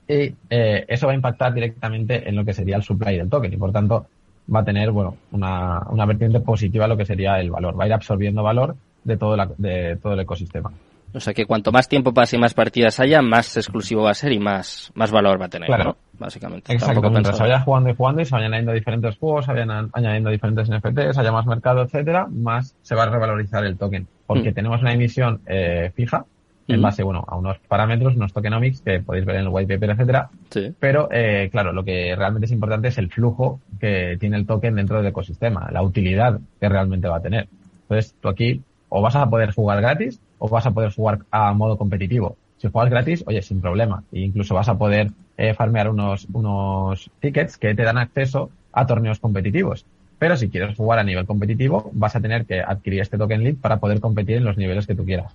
y 0.08 0.34
eh, 0.50 0.84
eso 0.88 1.06
va 1.06 1.12
a 1.12 1.16
impactar 1.16 1.52
directamente 1.54 2.28
en 2.28 2.34
lo 2.36 2.44
que 2.44 2.52
sería 2.52 2.76
el 2.76 2.82
supply 2.82 3.16
del 3.16 3.28
token 3.30 3.52
y 3.52 3.56
por 3.56 3.72
tanto 3.72 4.06
va 4.52 4.60
a 4.60 4.64
tener 4.64 4.90
bueno 4.90 5.16
una, 5.32 5.80
una 5.90 6.06
vertiente 6.06 6.40
positiva 6.40 6.86
a 6.86 6.88
lo 6.88 6.96
que 6.96 7.04
sería 7.04 7.38
el 7.38 7.50
valor 7.50 7.78
va 7.78 7.84
a 7.84 7.86
ir 7.86 7.92
absorbiendo 7.92 8.42
valor 8.42 8.74
de 9.04 9.16
todo 9.16 9.36
la- 9.36 9.48
de 9.58 9.96
todo 10.02 10.14
el 10.14 10.20
ecosistema 10.20 10.72
O 11.14 11.20
sea 11.20 11.32
que 11.34 11.44
cuanto 11.46 11.70
más 11.72 11.88
tiempo 11.88 12.12
pase 12.12 12.36
y 12.36 12.40
más 12.40 12.54
partidas 12.54 12.98
haya, 13.00 13.22
más 13.22 13.56
exclusivo 13.56 14.02
va 14.04 14.10
a 14.10 14.14
ser 14.14 14.32
y 14.32 14.38
más, 14.40 14.90
más 14.94 15.10
valor 15.12 15.40
va 15.40 15.46
a 15.46 15.48
tener, 15.48 15.66
Claro. 15.66 15.84
¿no? 15.84 15.96
Básicamente. 16.18 16.72
exacto 16.72 17.08
mientras 17.10 17.36
se 17.36 17.42
vaya 17.44 17.60
jugando 17.60 17.90
y 17.90 17.94
jugando 17.94 18.20
y 18.22 18.24
se 18.24 18.34
vayan 18.34 18.48
añadiendo 18.52 18.72
diferentes 18.72 19.16
juegos 19.16 19.44
se 19.46 19.52
vayan 19.52 19.90
añadiendo 19.92 20.30
diferentes 20.30 20.68
NFTs 20.68 21.16
haya 21.18 21.30
más 21.32 21.46
mercado 21.46 21.82
etcétera 21.82 22.26
más 22.30 22.74
se 22.82 22.94
va 22.96 23.04
a 23.04 23.10
revalorizar 23.10 23.64
el 23.64 23.76
token 23.78 24.06
porque 24.30 24.52
Mm. 24.52 24.54
tenemos 24.54 24.80
una 24.80 24.92
emisión 24.92 25.40
eh, 25.46 25.90
fija 25.96 26.24
en 26.68 26.78
Mm. 26.78 26.82
base 26.82 27.02
bueno 27.02 27.24
a 27.26 27.36
unos 27.36 27.58
parámetros 27.66 28.14
unos 28.14 28.32
tokenomics 28.32 28.80
que 28.82 29.00
podéis 29.00 29.24
ver 29.24 29.36
en 29.36 29.42
el 29.42 29.48
white 29.48 29.74
paper 29.74 29.90
etcétera 29.90 30.28
Sí. 30.50 30.72
Pero, 30.78 31.08
eh, 31.10 31.48
claro, 31.50 31.72
lo 31.72 31.82
que 31.84 32.14
realmente 32.16 32.46
es 32.46 32.52
importante 32.52 32.88
es 32.88 32.98
el 32.98 33.08
flujo 33.10 33.60
que 33.80 34.16
tiene 34.20 34.36
el 34.36 34.46
token 34.46 34.76
dentro 34.76 34.98
del 34.98 35.06
ecosistema, 35.06 35.68
la 35.72 35.82
utilidad 35.82 36.38
que 36.60 36.68
realmente 36.68 37.08
va 37.08 37.16
a 37.16 37.22
tener. 37.22 37.48
Entonces, 37.82 38.14
tú 38.20 38.28
aquí 38.28 38.60
o 38.88 39.02
vas 39.02 39.16
a 39.16 39.28
poder 39.28 39.50
jugar 39.52 39.80
gratis 39.80 40.20
o 40.38 40.48
vas 40.48 40.64
a 40.66 40.70
poder 40.70 40.92
jugar 40.92 41.18
a 41.32 41.52
modo 41.54 41.76
competitivo. 41.76 42.36
Si 42.58 42.68
juegas 42.70 42.90
gratis, 42.90 43.24
oye, 43.26 43.42
sin 43.42 43.60
problema. 43.60 44.02
E 44.12 44.20
incluso 44.20 44.54
vas 44.54 44.68
a 44.68 44.76
poder 44.78 45.10
eh, 45.38 45.54
farmear 45.54 45.88
unos, 45.88 46.26
unos 46.32 47.10
tickets 47.20 47.56
que 47.58 47.74
te 47.74 47.82
dan 47.82 47.98
acceso 47.98 48.50
a 48.72 48.86
torneos 48.86 49.18
competitivos. 49.18 49.86
Pero 50.20 50.36
si 50.36 50.50
quieres 50.50 50.76
jugar 50.76 50.98
a 50.98 51.02
nivel 51.02 51.24
competitivo, 51.24 51.90
vas 51.94 52.14
a 52.14 52.20
tener 52.20 52.44
que 52.44 52.60
adquirir 52.60 53.00
este 53.00 53.16
token 53.16 53.42
lead 53.42 53.56
para 53.56 53.78
poder 53.78 54.00
competir 54.00 54.36
en 54.36 54.44
los 54.44 54.58
niveles 54.58 54.86
que 54.86 54.94
tú 54.94 55.02
quieras. 55.02 55.34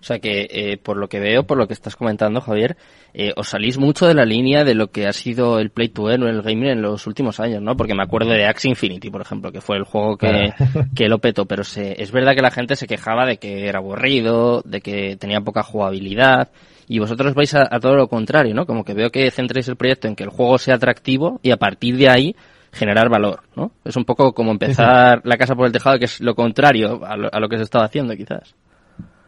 O 0.00 0.04
sea 0.04 0.20
que, 0.20 0.46
eh, 0.48 0.78
por 0.78 0.96
lo 0.96 1.08
que 1.08 1.18
veo, 1.18 1.42
por 1.42 1.58
lo 1.58 1.66
que 1.66 1.74
estás 1.74 1.96
comentando, 1.96 2.40
Javier, 2.40 2.76
eh, 3.12 3.32
os 3.36 3.48
salís 3.48 3.76
mucho 3.76 4.06
de 4.06 4.14
la 4.14 4.24
línea 4.24 4.62
de 4.62 4.76
lo 4.76 4.92
que 4.92 5.08
ha 5.08 5.12
sido 5.12 5.58
el 5.58 5.70
Play 5.70 5.88
to 5.88 6.08
Earn 6.08 6.22
o 6.22 6.28
el 6.28 6.42
gaming 6.42 6.70
en 6.70 6.80
los 6.80 7.08
últimos 7.08 7.40
años, 7.40 7.60
¿no? 7.60 7.76
Porque 7.76 7.92
me 7.92 8.04
acuerdo 8.04 8.30
de 8.30 8.46
Axie 8.46 8.70
Infinity, 8.70 9.10
por 9.10 9.20
ejemplo, 9.20 9.50
que 9.50 9.60
fue 9.60 9.76
el 9.76 9.84
juego 9.84 10.16
que, 10.16 10.52
que 10.94 11.08
lo 11.08 11.18
petó, 11.18 11.46
pero 11.46 11.64
se, 11.64 12.00
es 12.00 12.12
verdad 12.12 12.36
que 12.36 12.40
la 12.40 12.52
gente 12.52 12.76
se 12.76 12.86
quejaba 12.86 13.26
de 13.26 13.38
que 13.38 13.66
era 13.66 13.80
aburrido, 13.80 14.62
de 14.64 14.80
que 14.80 15.16
tenía 15.16 15.40
poca 15.40 15.64
jugabilidad, 15.64 16.50
y 16.86 17.00
vosotros 17.00 17.34
vais 17.34 17.52
a, 17.54 17.66
a 17.68 17.80
todo 17.80 17.96
lo 17.96 18.06
contrario, 18.06 18.54
¿no? 18.54 18.64
Como 18.64 18.84
que 18.84 18.94
veo 18.94 19.10
que 19.10 19.28
centréis 19.32 19.66
el 19.66 19.76
proyecto 19.76 20.06
en 20.06 20.14
que 20.14 20.22
el 20.22 20.30
juego 20.30 20.56
sea 20.56 20.76
atractivo 20.76 21.40
y 21.42 21.50
a 21.50 21.56
partir 21.56 21.96
de 21.96 22.08
ahí 22.08 22.36
generar 22.72 23.08
valor, 23.08 23.40
¿no? 23.56 23.72
Es 23.84 23.96
un 23.96 24.04
poco 24.04 24.32
como 24.32 24.50
empezar 24.52 25.20
la 25.24 25.36
casa 25.36 25.54
por 25.54 25.66
el 25.66 25.72
tejado, 25.72 25.98
que 25.98 26.04
es 26.06 26.20
lo 26.20 26.34
contrario 26.34 27.04
a 27.04 27.16
lo, 27.16 27.28
a 27.32 27.40
lo 27.40 27.48
que 27.48 27.56
se 27.56 27.64
estaba 27.64 27.84
haciendo, 27.84 28.14
quizás. 28.16 28.54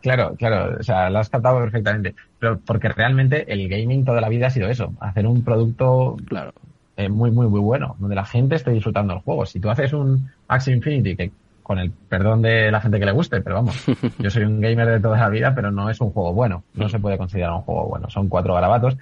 Claro, 0.00 0.35
claro, 0.37 0.77
o 0.81 0.83
sea, 0.83 1.09
lo 1.11 1.19
has 1.21 1.29
captado 1.29 1.61
perfectamente. 1.61 2.15
Pero 2.39 2.59
porque 2.59 2.89
realmente 2.89 3.44
el 3.53 3.69
gaming 3.69 4.05
toda 4.05 4.21
la 4.21 4.29
vida 4.29 4.49
ha 4.49 4.50
sido 4.50 4.69
eso, 4.69 4.93
hacer 5.00 5.27
un 5.27 5.44
producto 5.44 6.17
Claro. 6.27 6.53
eh, 6.97 7.09
muy, 7.09 7.31
muy, 7.31 7.47
muy 7.47 7.61
bueno, 7.61 7.94
donde 7.99 8.16
la 8.16 8.25
gente 8.25 8.57
esté 8.57 8.73
disfrutando 8.73 9.14
el 9.14 9.21
juego. 9.21 9.47
Si 9.47 9.61
tú 9.61 9.71
haces 9.71 9.93
un 9.93 10.28
Axie 10.49 10.75
Infinity, 10.75 11.16
que 11.16 11.31
con 11.62 11.78
el 11.78 11.93
perdón 11.93 12.43
de 12.43 12.73
la 12.73 12.81
gente 12.81 12.99
que 12.99 13.07
le 13.07 13.12
guste, 13.12 13.40
pero 13.40 13.55
vamos, 13.57 13.76
yo 14.19 14.28
soy 14.31 14.43
un 14.43 14.61
gamer 14.61 14.88
de 14.88 15.00
toda 15.00 15.16
la 15.19 15.28
vida, 15.28 15.55
pero 15.55 15.71
no 15.71 15.88
es 15.88 16.00
un 16.00 16.11
juego 16.11 16.33
bueno, 16.33 16.64
no 16.75 16.88
se 16.88 16.99
puede 16.99 17.16
considerar 17.16 17.52
un 17.52 17.61
juego 17.62 17.87
bueno, 17.88 18.11
son 18.11 18.28
cuatro 18.28 18.55
garabatos 18.55 18.97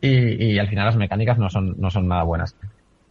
y, 0.00 0.44
y 0.54 0.58
al 0.58 0.66
final 0.66 0.86
las 0.86 0.96
mecánicas 0.96 1.38
no 1.38 1.48
son, 1.48 1.76
no 1.78 1.88
son 1.88 2.08
nada 2.08 2.24
buenas. 2.24 2.56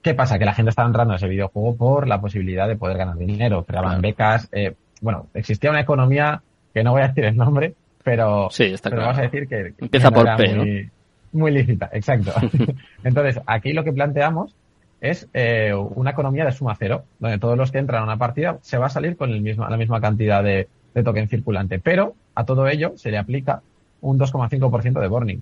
¿Qué 0.01 0.13
pasa? 0.13 0.39
Que 0.39 0.45
la 0.45 0.53
gente 0.53 0.69
estaba 0.69 0.87
entrando 0.87 1.13
a 1.13 1.17
ese 1.17 1.27
videojuego 1.27 1.75
por 1.75 2.07
la 2.07 2.21
posibilidad 2.21 2.67
de 2.67 2.77
poder 2.77 2.97
ganar 2.97 3.17
dinero, 3.17 3.65
creaban 3.65 4.01
becas, 4.01 4.47
eh, 4.51 4.73
bueno, 5.01 5.27
existía 5.33 5.69
una 5.69 5.81
economía 5.81 6.41
que 6.73 6.83
no 6.83 6.91
voy 6.91 7.01
a 7.01 7.07
decir 7.09 7.25
el 7.25 7.35
nombre, 7.35 7.73
pero, 8.03 8.49
Sí, 8.51 8.63
está 8.65 8.89
pero 8.89 9.01
claro. 9.01 9.07
vamos 9.17 9.19
a 9.19 9.29
decir 9.29 9.47
que 9.47 9.73
Empieza 9.77 10.09
que 10.09 10.15
por 10.15 10.35
P, 10.37 10.55
muy, 10.55 10.89
muy 11.33 11.51
lícita, 11.51 11.89
exacto. 11.91 12.31
Entonces, 13.03 13.41
aquí 13.45 13.73
lo 13.73 13.83
que 13.83 13.91
planteamos 13.91 14.55
es 15.01 15.27
eh, 15.33 15.73
una 15.73 16.11
economía 16.11 16.45
de 16.45 16.51
suma 16.51 16.75
cero, 16.77 17.03
donde 17.19 17.37
todos 17.39 17.57
los 17.57 17.71
que 17.71 17.77
entran 17.79 18.01
a 18.01 18.05
una 18.05 18.17
partida 18.17 18.57
se 18.61 18.77
va 18.77 18.87
a 18.87 18.89
salir 18.89 19.15
con 19.17 19.31
el 19.31 19.41
mismo, 19.41 19.67
la 19.67 19.77
misma 19.77 19.99
cantidad 20.01 20.43
de, 20.43 20.67
de 20.93 21.03
token 21.03 21.27
circulante, 21.29 21.79
pero 21.79 22.13
a 22.35 22.45
todo 22.45 22.67
ello 22.67 22.93
se 22.95 23.11
le 23.11 23.17
aplica 23.17 23.61
un 24.01 24.17
2,5% 24.17 24.99
de 24.99 25.07
burning. 25.07 25.39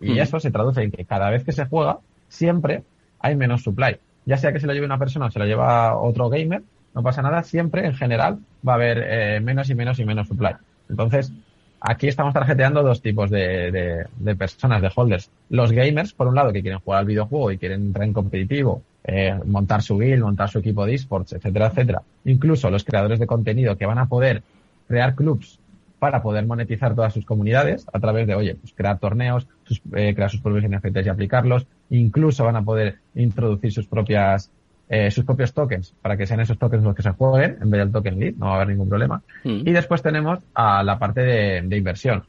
Y 0.00 0.12
Ujú. 0.12 0.20
eso 0.20 0.40
se 0.40 0.50
traduce 0.50 0.82
en 0.82 0.90
que 0.90 1.04
cada 1.04 1.28
vez 1.30 1.44
que 1.44 1.52
se 1.52 1.66
juega, 1.66 1.98
siempre 2.28 2.82
hay 3.20 3.36
menos 3.36 3.62
supply. 3.62 3.96
Ya 4.26 4.36
sea 4.36 4.52
que 4.52 4.60
se 4.60 4.66
lo 4.66 4.72
lleve 4.74 4.86
una 4.86 4.98
persona 4.98 5.26
o 5.26 5.30
se 5.30 5.38
lo 5.38 5.46
lleva 5.46 5.96
otro 5.96 6.28
gamer, 6.28 6.62
no 6.94 7.02
pasa 7.02 7.22
nada, 7.22 7.42
siempre 7.42 7.86
en 7.86 7.94
general 7.94 8.38
va 8.66 8.72
a 8.72 8.76
haber 8.76 9.04
eh, 9.06 9.40
menos 9.40 9.70
y 9.70 9.74
menos 9.74 9.98
y 9.98 10.04
menos 10.04 10.28
supply. 10.28 10.52
Entonces, 10.88 11.32
aquí 11.80 12.08
estamos 12.08 12.34
tarjeteando 12.34 12.82
dos 12.82 13.00
tipos 13.00 13.30
de, 13.30 13.70
de- 13.70 14.06
de 14.18 14.36
personas, 14.36 14.82
de 14.82 14.90
holders. 14.94 15.30
Los 15.48 15.72
gamers, 15.72 16.12
por 16.12 16.26
un 16.26 16.34
lado, 16.34 16.52
que 16.52 16.62
quieren 16.62 16.80
jugar 16.80 17.00
al 17.00 17.06
videojuego 17.06 17.50
y 17.52 17.58
quieren 17.58 17.82
entrar 17.86 18.04
en 18.06 18.12
competitivo, 18.12 18.82
eh, 19.04 19.38
montar 19.46 19.82
su 19.82 19.96
guild, 19.98 20.22
montar 20.22 20.50
su 20.50 20.58
equipo 20.58 20.84
de 20.84 20.94
esports, 20.94 21.32
etcétera, 21.32 21.68
etcétera. 21.68 22.02
Incluso 22.24 22.70
los 22.70 22.84
creadores 22.84 23.18
de 23.18 23.26
contenido 23.26 23.76
que 23.76 23.86
van 23.86 23.98
a 23.98 24.06
poder 24.06 24.42
crear 24.88 25.14
clubs 25.14 25.58
para 25.98 26.22
poder 26.22 26.46
monetizar 26.46 26.94
todas 26.94 27.12
sus 27.14 27.24
comunidades 27.24 27.86
a 27.92 28.00
través 28.00 28.26
de, 28.26 28.34
oye, 28.34 28.54
pues 28.56 28.72
crear 28.74 28.98
torneos, 28.98 29.46
sus- 29.64 29.80
eh, 29.94 30.14
crear 30.14 30.30
sus 30.30 30.40
propios 30.40 30.64
NFTs 30.64 31.06
y 31.06 31.08
aplicarlos. 31.08 31.66
Incluso 31.90 32.44
van 32.44 32.56
a 32.56 32.62
poder 32.62 32.98
introducir 33.14 33.72
sus 33.72 33.86
propias 33.86 34.50
eh, 34.88 35.08
sus 35.12 35.24
propios 35.24 35.54
tokens 35.54 35.94
para 36.02 36.16
que 36.16 36.26
sean 36.26 36.40
esos 36.40 36.58
tokens 36.58 36.82
los 36.82 36.96
que 36.96 37.02
se 37.02 37.10
jueguen 37.10 37.58
en 37.62 37.70
vez 37.70 37.78
del 37.78 37.92
token 37.92 38.18
lead, 38.18 38.34
no 38.34 38.46
va 38.46 38.52
a 38.52 38.54
haber 38.56 38.68
ningún 38.68 38.88
problema. 38.88 39.22
Mm. 39.44 39.68
Y 39.68 39.70
después 39.70 40.02
tenemos 40.02 40.40
a 40.52 40.82
la 40.82 40.98
parte 40.98 41.20
de, 41.20 41.62
de 41.62 41.76
inversión, 41.76 42.24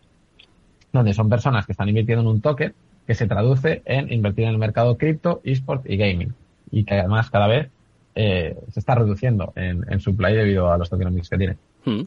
donde 0.93 1.15
son 1.15 1.27
personas 1.27 1.65
que 1.65 1.71
están 1.71 1.89
invirtiendo 1.89 2.21
en 2.21 2.27
un 2.27 2.39
token 2.39 2.73
que 3.07 3.15
se 3.15 3.25
traduce 3.25 3.81
en 3.85 4.13
invertir 4.13 4.45
en 4.45 4.51
el 4.51 4.57
mercado 4.59 4.95
cripto, 4.95 5.41
esports 5.43 5.89
y 5.89 5.97
gaming. 5.97 6.35
Y 6.69 6.83
que 6.83 6.99
además 6.99 7.31
cada 7.31 7.47
vez 7.47 7.69
eh, 8.13 8.55
se 8.71 8.79
está 8.79 8.93
reduciendo 8.93 9.53
en, 9.55 9.83
en 9.89 9.99
supply 9.99 10.35
debido 10.35 10.71
a 10.71 10.77
los 10.77 10.89
tokenomics 10.89 11.29
que 11.29 11.37
tiene. 11.37 11.57
Mm. 11.85 12.01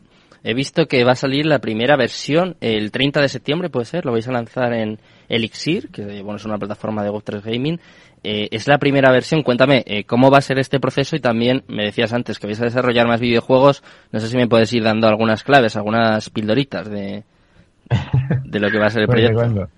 He 0.45 0.53
visto 0.55 0.87
que 0.87 1.03
va 1.05 1.13
a 1.13 1.17
salir 1.17 1.47
la 1.47 1.59
primera 1.59 1.97
versión 1.97 2.57
el 2.61 2.91
30 2.93 3.21
de 3.23 3.29
septiembre, 3.29 3.71
puede 3.71 3.87
ser, 3.87 4.05
lo 4.05 4.13
vais 4.13 4.29
a 4.29 4.33
lanzar 4.33 4.75
en 4.75 4.99
Elixir, 5.29 5.89
que 5.91 6.03
bueno, 6.23 6.37
es 6.37 6.45
una 6.45 6.59
plataforma 6.59 7.03
de 7.03 7.11
Web3 7.11 7.43
Gaming. 7.43 7.81
Eh, 8.23 8.49
es 8.51 8.69
la 8.69 8.79
primera 8.79 9.11
versión, 9.11 9.43
cuéntame 9.43 9.83
eh, 9.87 10.05
cómo 10.05 10.31
va 10.31 10.39
a 10.39 10.43
ser 10.43 10.59
este 10.59 10.81
proceso 10.81 11.17
y 11.17 11.21
también 11.21 11.63
me 11.67 11.85
decías 11.85 12.13
antes 12.13 12.39
que 12.39 12.47
vais 12.47 12.61
a 12.61 12.65
desarrollar 12.65 13.07
más 13.07 13.21
videojuegos, 13.21 13.83
no 14.13 14.21
sé 14.21 14.29
si 14.29 14.37
me 14.37 14.47
puedes 14.47 14.73
ir 14.73 14.83
dando 14.83 15.09
algunas 15.09 15.45
claves, 15.45 15.77
algunas 15.77 16.29
pildoritas 16.31 16.89
de, 16.91 17.25
de 18.45 18.61
lo 18.61 18.71
que 18.71 18.79
va 18.79 18.87
a 18.87 18.91
ser 18.91 19.03
el 19.03 19.09
Pues 19.09 19.33
proyecto. 19.33 19.69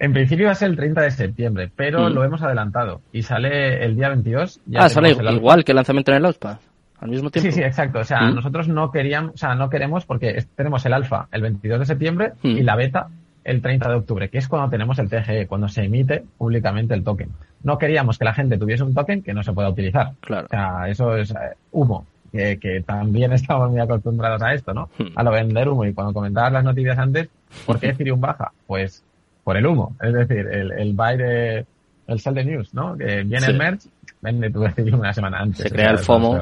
En 0.00 0.12
principio 0.12 0.46
va 0.46 0.52
a 0.52 0.54
ser 0.54 0.70
el 0.70 0.76
30 0.76 1.00
de 1.02 1.10
septiembre, 1.10 1.70
pero 1.74 2.08
Mm. 2.08 2.12
lo 2.14 2.24
hemos 2.24 2.40
adelantado 2.42 3.00
y 3.12 3.22
sale 3.22 3.84
el 3.84 3.96
día 3.96 4.08
22. 4.08 4.60
ya 4.66 4.80
ah, 4.84 4.88
sale 4.88 5.10
igual 5.10 5.64
que 5.64 5.72
el 5.72 5.76
lanzamiento 5.76 6.12
en 6.12 6.16
el 6.18 6.22
Launchpad, 6.22 6.58
al 7.00 7.10
mismo 7.10 7.30
tiempo. 7.30 7.50
Sí, 7.50 7.56
sí, 7.56 7.62
exacto. 7.62 8.00
O 8.00 8.04
sea, 8.04 8.22
Mm. 8.22 8.34
nosotros 8.36 8.68
no 8.68 8.90
queríamos, 8.90 9.34
o 9.34 9.36
sea, 9.36 9.54
no 9.54 9.68
queremos 9.70 10.04
porque 10.06 10.44
tenemos 10.56 10.84
el 10.86 10.92
alfa 10.94 11.28
el 11.32 11.42
22 11.42 11.80
de 11.80 11.86
septiembre 11.86 12.32
Mm. 12.42 12.46
y 12.48 12.62
la 12.62 12.76
beta 12.76 13.06
el 13.44 13.62
30 13.62 13.88
de 13.88 13.94
octubre, 13.94 14.28
que 14.28 14.38
es 14.38 14.48
cuando 14.48 14.68
tenemos 14.68 14.98
el 14.98 15.08
TGE, 15.08 15.46
cuando 15.46 15.68
se 15.68 15.84
emite 15.84 16.22
públicamente 16.36 16.92
el 16.94 17.02
token. 17.02 17.30
No 17.62 17.78
queríamos 17.78 18.18
que 18.18 18.24
la 18.26 18.34
gente 18.34 18.58
tuviese 18.58 18.82
un 18.84 18.92
token 18.94 19.22
que 19.22 19.32
no 19.32 19.42
se 19.42 19.52
pueda 19.52 19.70
utilizar. 19.70 20.12
Claro. 20.20 20.46
O 20.46 20.48
sea, 20.48 20.88
eso 20.88 21.16
es 21.16 21.30
eh, 21.30 21.54
humo, 21.72 22.04
que, 22.30 22.58
que 22.58 22.82
también 22.82 23.32
estamos 23.32 23.70
muy 23.70 23.80
acostumbrados 23.80 24.42
a 24.42 24.52
esto, 24.52 24.74
¿no? 24.74 24.90
Hmm. 24.98 25.06
A 25.16 25.22
lo 25.22 25.30
vender 25.30 25.68
humo. 25.68 25.84
Y 25.86 25.94
cuando 25.94 26.12
comentabas 26.12 26.52
las 26.52 26.64
noticias 26.64 26.98
antes, 26.98 27.28
¿por 27.64 27.78
qué 27.80 27.88
Ethereum 27.90 28.20
baja? 28.20 28.52
Pues 28.66 29.02
por 29.44 29.56
el 29.56 29.66
humo. 29.66 29.96
Es 30.02 30.12
decir, 30.12 30.46
el, 30.46 30.72
el 30.72 30.92
buy 30.92 31.16
de, 31.16 31.64
el 32.06 32.20
sell 32.20 32.34
de 32.34 32.44
news, 32.44 32.74
¿no? 32.74 32.98
Que 32.98 33.22
viene 33.22 33.40
Sí. 33.40 33.50
el 33.52 33.56
merch, 33.56 33.82
vende 34.20 34.50
tu 34.50 34.62
Ethereum 34.66 35.00
una 35.00 35.14
semana 35.14 35.38
antes. 35.38 35.62
Se 35.62 35.70
crea 35.70 35.92
el 35.92 35.98
FOMO. 35.98 36.38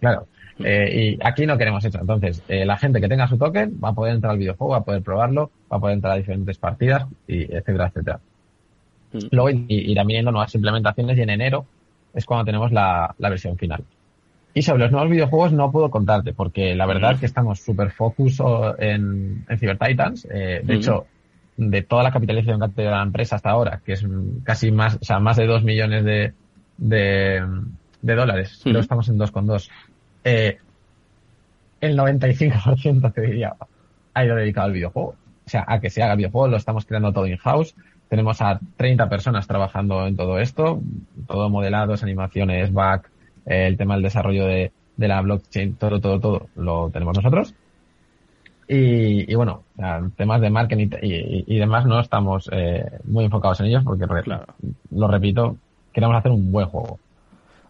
Claro. 0.00 0.26
Eh, 0.64 1.16
y 1.20 1.26
aquí 1.26 1.46
no 1.46 1.56
queremos 1.56 1.84
eso. 1.84 1.98
Entonces, 2.00 2.42
eh, 2.48 2.64
la 2.66 2.76
gente 2.76 3.00
que 3.00 3.08
tenga 3.08 3.28
su 3.28 3.38
token 3.38 3.78
va 3.82 3.90
a 3.90 3.92
poder 3.92 4.14
entrar 4.14 4.32
al 4.32 4.38
videojuego, 4.38 4.72
va 4.72 4.78
a 4.78 4.84
poder 4.84 5.02
probarlo, 5.02 5.50
va 5.72 5.76
a 5.76 5.80
poder 5.80 5.94
entrar 5.94 6.14
a 6.14 6.16
diferentes 6.16 6.58
partidas, 6.58 7.06
y 7.28 7.42
etcétera, 7.44 7.86
etcétera. 7.88 8.20
Mm. 9.12 9.18
Luego 9.30 9.50
irán 9.68 10.06
viniendo 10.06 10.32
nuevas 10.32 10.54
implementaciones 10.54 11.16
y 11.16 11.22
en 11.22 11.30
enero 11.30 11.64
es 12.12 12.24
cuando 12.24 12.44
tenemos 12.44 12.72
la, 12.72 13.14
la 13.18 13.28
versión 13.28 13.56
final. 13.56 13.84
Y 14.54 14.62
sobre 14.62 14.80
los 14.82 14.90
nuevos 14.90 15.10
videojuegos 15.10 15.52
no 15.52 15.70
puedo 15.70 15.90
contarte, 15.90 16.32
porque 16.32 16.74
la 16.74 16.86
verdad 16.86 17.10
Mm. 17.10 17.14
es 17.14 17.20
que 17.20 17.26
estamos 17.26 17.60
súper 17.60 17.90
focus 17.92 18.42
en, 18.78 19.44
en 19.48 19.58
Cyber 19.58 19.78
Titans. 19.78 20.26
Eh, 20.30 20.62
de 20.64 20.74
Mm. 20.74 20.76
hecho, 20.76 21.06
de 21.56 21.82
toda 21.82 22.02
la 22.02 22.10
capitalización 22.12 22.58
que 22.58 22.64
ha 22.64 22.68
tenido 22.68 22.92
la 22.94 23.02
empresa 23.02 23.36
hasta 23.36 23.50
ahora, 23.50 23.80
que 23.84 23.92
es 23.92 24.02
mm, 24.02 24.40
casi 24.44 24.72
más, 24.72 24.96
o 25.00 25.04
sea, 25.04 25.20
más 25.20 25.36
de 25.36 25.46
2 25.46 25.62
millones 25.64 26.04
de, 26.04 26.32
de, 26.78 27.44
de 28.02 28.14
dólares, 28.14 28.60
Mm. 28.60 28.68
pero 28.68 28.80
estamos 28.80 29.08
en 29.08 29.18
2,2. 29.18 29.70
Eh, 30.24 30.58
el 31.80 31.96
95% 31.96 33.12
te 33.12 33.20
diría 33.22 33.54
ha 34.14 34.24
ido 34.24 34.34
dedicado 34.36 34.66
al 34.66 34.72
videojuego. 34.72 35.10
O 35.46 35.50
sea, 35.50 35.64
a 35.66 35.80
que 35.80 35.90
se 35.90 36.02
haga 36.02 36.16
videojuego, 36.16 36.48
lo 36.48 36.56
estamos 36.56 36.84
creando 36.84 37.12
todo 37.12 37.26
in-house. 37.26 37.74
Tenemos 38.08 38.40
a 38.42 38.58
30 38.76 39.08
personas 39.08 39.46
trabajando 39.46 40.06
en 40.06 40.16
todo 40.16 40.38
esto, 40.38 40.80
todo 41.26 41.48
modelados, 41.50 42.02
animaciones, 42.02 42.72
back, 42.72 43.08
eh, 43.46 43.66
el 43.66 43.76
tema 43.76 43.94
del 43.94 44.02
desarrollo 44.02 44.44
de, 44.46 44.72
de 44.96 45.08
la 45.08 45.20
blockchain, 45.20 45.76
todo, 45.76 46.00
todo, 46.00 46.18
todo, 46.20 46.48
lo 46.56 46.90
tenemos 46.90 47.16
nosotros. 47.16 47.54
Y, 48.66 49.30
y 49.30 49.34
bueno, 49.34 49.62
o 49.76 49.80
sea, 49.80 50.02
temas 50.16 50.40
de 50.42 50.50
marketing 50.50 50.88
y, 51.00 51.14
y- 51.14 51.44
y 51.46 51.58
demás 51.58 51.86
no 51.86 52.00
estamos 52.00 52.48
eh, 52.52 52.84
muy 53.04 53.24
enfocados 53.24 53.60
en 53.60 53.66
ellos 53.66 53.82
porque, 53.84 54.06
Claro. 54.06 54.44
lo 54.90 55.08
repito, 55.08 55.56
queremos 55.92 56.16
hacer 56.16 56.32
un 56.32 56.50
buen 56.52 56.66
juego. 56.66 56.98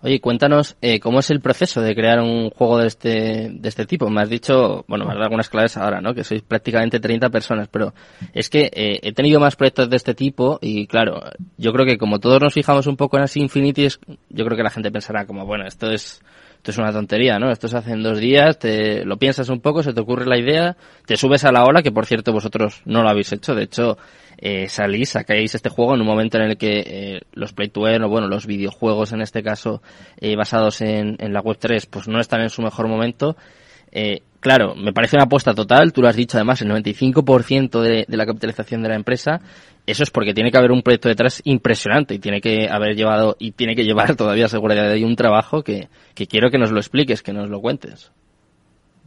Oye, 0.01 0.21
cuéntanos 0.21 0.77
eh, 0.81 1.01
cómo 1.01 1.19
es 1.19 1.31
el 1.31 1.41
proceso 1.41 1.81
de 1.81 1.95
crear 1.95 2.21
un 2.21 2.51
juego 2.51 2.79
de 2.79 2.87
este, 2.87 3.51
de 3.53 3.69
este 3.69 3.85
tipo. 3.85 4.09
Me 4.11 4.23
has 4.23 4.31
dicho, 4.31 4.85
bueno, 4.87 5.05
me 5.05 5.11
has 5.11 5.17
dado 5.17 5.25
algunas 5.25 5.49
claves 5.49 5.77
ahora, 5.77 6.01
¿no? 6.01 6.15
Que 6.15 6.23
sois 6.23 6.43
prácticamente 6.43 7.01
30 7.01 7.31
personas, 7.31 7.69
pero 7.69 7.95
es 8.33 8.49
que 8.49 8.71
eh, 8.73 9.01
he 9.03 9.13
tenido 9.13 9.41
más 9.41 9.57
proyectos 9.57 9.91
de 9.91 9.97
este 9.97 10.15
tipo 10.15 10.59
y 10.63 10.87
claro, 10.87 11.21
yo 11.57 11.73
creo 11.73 11.85
que 11.85 11.99
como 11.99 12.21
todos 12.21 12.41
nos 12.41 12.55
fijamos 12.55 12.87
un 12.87 12.97
poco 12.97 13.17
en 13.17 13.25
Así 13.25 13.41
Infinity, 13.41 13.89
yo 14.29 14.45
creo 14.45 14.57
que 14.57 14.63
la 14.63 14.71
gente 14.71 14.93
pensará 14.93 15.27
como, 15.27 15.45
bueno, 15.47 15.67
esto 15.67 15.91
es, 15.91 16.23
esto 16.59 16.73
es 16.73 16.79
una 16.79 16.93
tontería, 16.93 17.39
¿no? 17.39 17.51
Esto 17.51 17.69
se 17.69 17.79
hace 17.79 17.93
en 17.93 18.03
dos 18.03 18.19
días, 18.19 18.59
te 18.59 19.05
lo 19.05 19.17
piensas 19.17 19.49
un 19.49 19.61
poco, 19.61 19.83
se 19.85 19.93
te 19.93 20.01
ocurre 20.01 20.27
la 20.27 20.37
idea, 20.37 20.77
te 21.07 21.17
subes 21.17 21.45
a 21.45 21.53
la 21.53 21.63
ola, 21.63 21.83
que 21.83 21.93
por 21.93 22.05
cierto 22.05 22.33
vosotros 22.33 22.83
no 22.85 23.03
lo 23.03 23.09
habéis 23.09 23.33
hecho, 23.33 23.55
de 23.55 23.63
hecho, 23.63 23.97
eh, 24.39 24.69
salís, 24.69 25.11
sacáis 25.11 25.55
este 25.55 25.69
juego 25.69 25.95
en 25.95 26.01
un 26.01 26.07
momento 26.09 26.37
en 26.37 26.51
el 26.51 26.59
que 26.59 26.83
eh, 26.85 27.21
los 27.33 27.53
play 27.53 27.69
to 27.69 27.87
earn, 27.87 28.03
o 28.03 28.09
bueno, 28.09 28.27
los 28.27 28.47
videojuegos 28.47 29.13
en 29.13 29.23
este 29.23 29.43
caso, 29.45 29.83
eh, 30.21 30.35
basados 30.35 30.81
en, 30.81 31.17
en 31.21 31.33
la 31.33 31.41
web 31.41 31.57
3, 31.59 31.87
pues 31.87 32.09
no 32.09 32.19
están 32.19 32.41
en 32.41 32.51
su 32.51 32.61
mejor 32.61 32.89
momento. 32.89 33.37
Eh, 33.93 34.23
claro, 34.41 34.75
me 34.75 34.93
parece 34.93 35.17
una 35.17 35.25
apuesta 35.25 35.55
total, 35.55 35.93
tú 35.93 36.03
lo 36.03 36.09
has 36.09 36.17
dicho 36.17 36.37
además, 36.37 36.61
el 36.61 36.71
95% 36.71 37.81
de, 37.81 38.05
de 38.07 38.17
la 38.17 38.27
capitalización 38.27 38.83
de 38.83 38.89
la 38.89 38.97
empresa, 38.97 39.41
eso 39.91 40.03
es 40.03 40.11
porque 40.11 40.35
tiene 40.35 40.51
que 40.51 40.59
haber 40.59 40.73
un 40.73 40.83
proyecto 40.83 41.09
detrás 41.09 41.41
impresionante 41.45 42.15
y 42.15 42.19
tiene 42.19 42.41
que 42.41 42.69
haber 42.69 42.95
llevado 42.95 43.37
y 43.39 43.53
tiene 43.53 43.75
que 43.75 43.85
llevar 43.85 44.17
todavía 44.17 44.49
seguridad 44.49 44.85
de 44.85 44.95
ahí 44.95 45.05
un 45.05 45.17
trabajo 45.17 45.63
que, 45.63 45.89
que 46.15 46.27
quiero 46.27 46.51
que 46.51 46.59
nos 46.59 46.71
lo 46.71 46.79
expliques, 46.79 47.23
que 47.23 47.33
nos 47.33 47.49
lo 47.49 47.61
cuentes. 47.61 48.13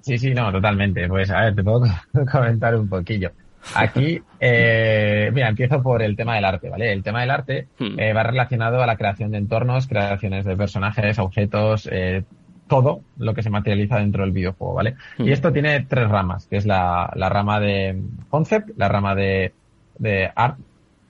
Sí, 0.02 0.18
sí, 0.18 0.34
no, 0.34 0.52
totalmente. 0.52 1.08
Pues 1.08 1.30
a 1.30 1.42
ver, 1.42 1.56
te 1.56 1.64
puedo 1.64 1.84
comentar 2.32 2.76
un 2.76 2.90
poquillo. 2.90 3.32
Aquí, 3.76 4.20
eh, 4.40 5.30
mira, 5.34 5.50
empiezo 5.50 5.82
por 5.84 6.02
el 6.02 6.16
tema 6.16 6.36
del 6.36 6.46
arte, 6.46 6.70
¿vale? 6.70 6.92
El 6.92 7.04
tema 7.04 7.22
del 7.22 7.32
arte 7.32 7.68
Hmm. 7.78 8.00
eh, 8.00 8.14
va 8.14 8.24
relacionado 8.24 8.82
a 8.82 8.88
la 8.88 8.98
creación 8.98 9.32
de 9.32 9.38
entornos, 9.38 9.88
creaciones 9.88 10.46
de 10.46 10.58
personajes, 10.58 11.20
objetos, 11.20 11.88
eh, 11.92 12.24
todo 12.68 13.02
lo 13.18 13.34
que 13.34 13.44
se 13.44 13.50
materializa 13.50 13.98
dentro 13.98 14.24
del 14.24 14.32
videojuego, 14.32 14.74
¿vale? 14.74 14.96
Hmm. 15.18 15.28
Y 15.28 15.32
esto 15.32 15.52
tiene 15.52 15.86
tres 15.88 16.10
ramas, 16.10 16.48
que 16.48 16.58
es 16.58 16.66
la, 16.66 17.12
la 17.16 17.30
rama 17.30 17.60
de 17.60 18.02
concept, 18.30 18.72
la 18.78 18.88
rama 18.88 19.14
de, 19.14 19.54
de 20.00 20.32
art, 20.36 20.58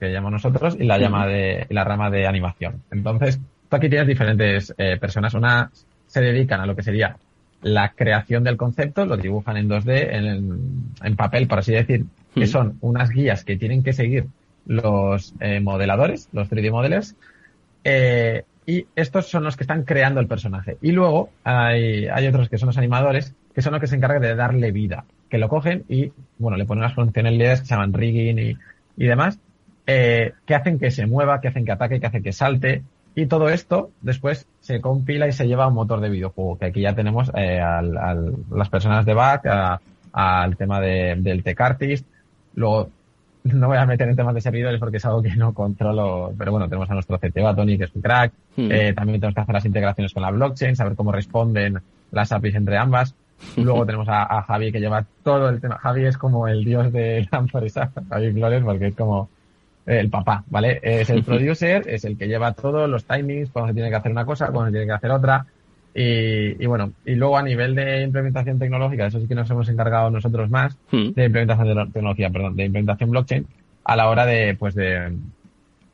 que 0.02 0.12
llamamos 0.12 0.42
nosotros, 0.42 0.76
y 0.78 0.84
la, 0.84 0.98
llama 0.98 1.26
de, 1.26 1.66
y 1.68 1.74
la 1.74 1.84
rama 1.84 2.10
de 2.10 2.26
animación. 2.26 2.82
Entonces, 2.90 3.40
tú 3.68 3.76
aquí 3.76 3.88
tienes 3.88 4.08
diferentes 4.08 4.74
eh, 4.76 4.96
personas. 4.98 5.34
Una 5.34 5.70
se 6.06 6.20
dedican 6.20 6.60
a 6.60 6.66
lo 6.66 6.74
que 6.74 6.82
sería 6.82 7.16
la 7.62 7.92
creación 7.92 8.42
del 8.42 8.56
concepto, 8.56 9.06
lo 9.06 9.16
dibujan 9.16 9.56
en 9.56 9.68
2D, 9.68 10.08
en, 10.10 10.92
en 11.02 11.16
papel, 11.16 11.46
por 11.46 11.60
así 11.60 11.72
decir, 11.72 12.04
que 12.34 12.48
son 12.48 12.78
unas 12.80 13.10
guías 13.10 13.44
que 13.44 13.56
tienen 13.56 13.84
que 13.84 13.92
seguir 13.92 14.26
los 14.66 15.34
eh, 15.38 15.60
modeladores, 15.60 16.28
los 16.32 16.50
3D 16.50 16.72
modelers, 16.72 17.14
eh, 17.84 18.42
y 18.66 18.86
estos 18.96 19.28
son 19.28 19.44
los 19.44 19.56
que 19.56 19.62
están 19.62 19.84
creando 19.84 20.18
el 20.18 20.26
personaje. 20.26 20.78
Y 20.82 20.90
luego 20.90 21.30
hay, 21.44 22.06
hay 22.06 22.26
otros 22.26 22.48
que 22.48 22.58
son 22.58 22.66
los 22.66 22.78
animadores, 22.78 23.34
que 23.54 23.62
son 23.62 23.72
los 23.72 23.80
que 23.80 23.86
se 23.86 23.94
encargan 23.94 24.22
de 24.22 24.34
darle 24.34 24.72
vida, 24.72 25.04
que 25.28 25.38
lo 25.38 25.48
cogen 25.48 25.84
y, 25.88 26.12
bueno, 26.38 26.56
le 26.56 26.64
ponen 26.64 26.82
unas 26.82 26.94
funcionalidades 26.94 27.60
que 27.60 27.66
se 27.66 27.74
llaman 27.74 27.92
rigging 27.92 28.38
y, 28.38 28.56
y 28.96 29.06
demás, 29.06 29.38
eh, 29.86 30.32
que 30.46 30.54
hacen 30.54 30.78
que 30.78 30.90
se 30.90 31.06
mueva, 31.06 31.40
que 31.40 31.48
hacen 31.48 31.64
que 31.64 31.72
ataque, 31.72 32.00
que 32.00 32.06
hacen 32.06 32.22
que 32.22 32.32
salte, 32.32 32.82
y 33.14 33.26
todo 33.26 33.48
esto 33.50 33.90
después 34.00 34.46
se 34.60 34.80
compila 34.80 35.28
y 35.28 35.32
se 35.32 35.46
lleva 35.46 35.64
a 35.64 35.68
un 35.68 35.74
motor 35.74 36.00
de 36.00 36.08
videojuego, 36.08 36.58
que 36.58 36.66
aquí 36.66 36.80
ya 36.80 36.94
tenemos 36.94 37.30
eh, 37.34 37.60
al, 37.60 37.96
al- 37.98 38.34
las 38.54 38.68
personas 38.68 39.04
de 39.04 39.14
back, 39.14 39.46
a- 39.46 39.80
al 40.12 40.56
tema 40.56 40.80
de, 40.80 41.16
del 41.18 41.42
tech 41.42 41.60
artist, 41.60 42.06
luego 42.54 42.90
no 43.44 43.66
voy 43.66 43.76
a 43.76 43.86
meter 43.86 44.08
en 44.08 44.14
temas 44.14 44.34
de 44.34 44.40
servidores 44.40 44.78
porque 44.78 44.98
es 44.98 45.04
algo 45.04 45.20
que 45.22 45.34
no 45.34 45.52
controlo, 45.52 46.32
pero 46.38 46.52
bueno, 46.52 46.68
tenemos 46.68 46.88
a 46.90 46.94
nuestro 46.94 47.18
CTO, 47.18 47.54
Tony, 47.56 47.76
que 47.76 47.84
es 47.84 47.94
un 47.94 48.02
crack, 48.02 48.32
Hmm. 48.54 48.68
eh, 48.70 48.92
también 48.92 49.18
tenemos 49.18 49.34
que 49.34 49.40
hacer 49.40 49.54
las 49.54 49.64
integraciones 49.64 50.12
con 50.12 50.22
la 50.22 50.30
blockchain, 50.30 50.76
saber 50.76 50.94
cómo 50.94 51.10
responden 51.10 51.78
las 52.10 52.30
APIs 52.32 52.54
entre 52.54 52.76
ambas. 52.76 53.14
Luego 53.56 53.84
tenemos 53.86 54.06
a, 54.08 54.24
a 54.24 54.42
Javi 54.42 54.70
que 54.70 54.78
lleva 54.78 55.04
todo 55.24 55.48
el 55.48 55.58
tema. 55.60 55.78
Javi 55.78 56.04
es 56.04 56.16
como 56.18 56.46
el 56.46 56.62
dios 56.62 56.92
de 56.92 57.26
la 57.32 57.38
empresa, 57.38 57.90
Javi 58.10 58.30
Flores, 58.32 58.62
porque 58.62 58.88
es 58.88 58.94
como 58.94 59.28
el 59.86 60.10
papá, 60.10 60.44
¿vale? 60.48 60.80
Es 60.82 61.10
el 61.10 61.24
producer, 61.24 61.84
es 61.88 62.04
el 62.04 62.16
que 62.16 62.28
lleva 62.28 62.52
todos 62.52 62.88
los 62.88 63.04
timings, 63.04 63.50
cuando 63.50 63.68
se 63.68 63.74
tiene 63.74 63.90
que 63.90 63.96
hacer 63.96 64.12
una 64.12 64.24
cosa, 64.24 64.46
cuando 64.46 64.66
se 64.66 64.72
tiene 64.72 64.86
que 64.86 64.92
hacer 64.92 65.10
otra. 65.10 65.46
Y, 65.94 66.62
y 66.62 66.66
bueno, 66.66 66.92
y 67.04 67.14
luego 67.16 67.36
a 67.36 67.42
nivel 67.42 67.74
de 67.74 68.02
implementación 68.02 68.58
tecnológica, 68.58 69.06
eso 69.06 69.20
sí 69.20 69.28
que 69.28 69.34
nos 69.34 69.50
hemos 69.50 69.68
encargado 69.68 70.10
nosotros 70.10 70.48
más, 70.48 70.76
Hmm. 70.90 71.10
de 71.12 71.24
implementación 71.26 71.68
de 71.68 71.92
tecnología, 71.92 72.30
perdón, 72.30 72.56
de 72.56 72.64
implementación 72.64 73.10
blockchain, 73.10 73.46
a 73.84 73.96
la 73.96 74.08
hora 74.08 74.24
de, 74.24 74.56
pues 74.58 74.74
de 74.74 75.12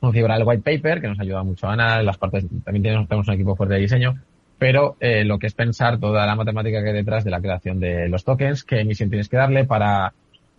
configurar 0.01 0.39
el 0.41 0.47
white 0.47 0.63
paper, 0.63 1.01
que 1.01 1.09
nos 1.09 1.19
ayuda 1.19 1.43
mucho 1.43 1.67
Ana, 1.69 1.99
en 1.99 2.07
las 2.07 2.19
partes, 2.19 2.47
también 2.65 2.83
tenemos, 2.83 3.09
tenemos 3.09 3.27
un 3.27 3.35
equipo 3.35 3.57
fuerte 3.57 3.75
de 3.75 3.81
diseño, 3.81 4.15
pero 4.59 4.97
eh, 5.01 5.25
lo 5.25 5.39
que 5.39 5.49
es 5.49 5.55
pensar 5.55 5.99
toda 5.99 6.27
la 6.27 6.37
matemática 6.37 6.83
que 6.83 6.89
hay 6.89 6.95
detrás 6.95 7.25
de 7.25 7.31
la 7.31 7.41
creación 7.41 7.81
de 7.81 8.09
los 8.09 8.25
tokens, 8.25 8.63
qué 8.63 8.81
emisión 8.81 9.09
tienes 9.09 9.29
que 9.29 9.37
darle 9.37 9.65
para, 9.65 10.13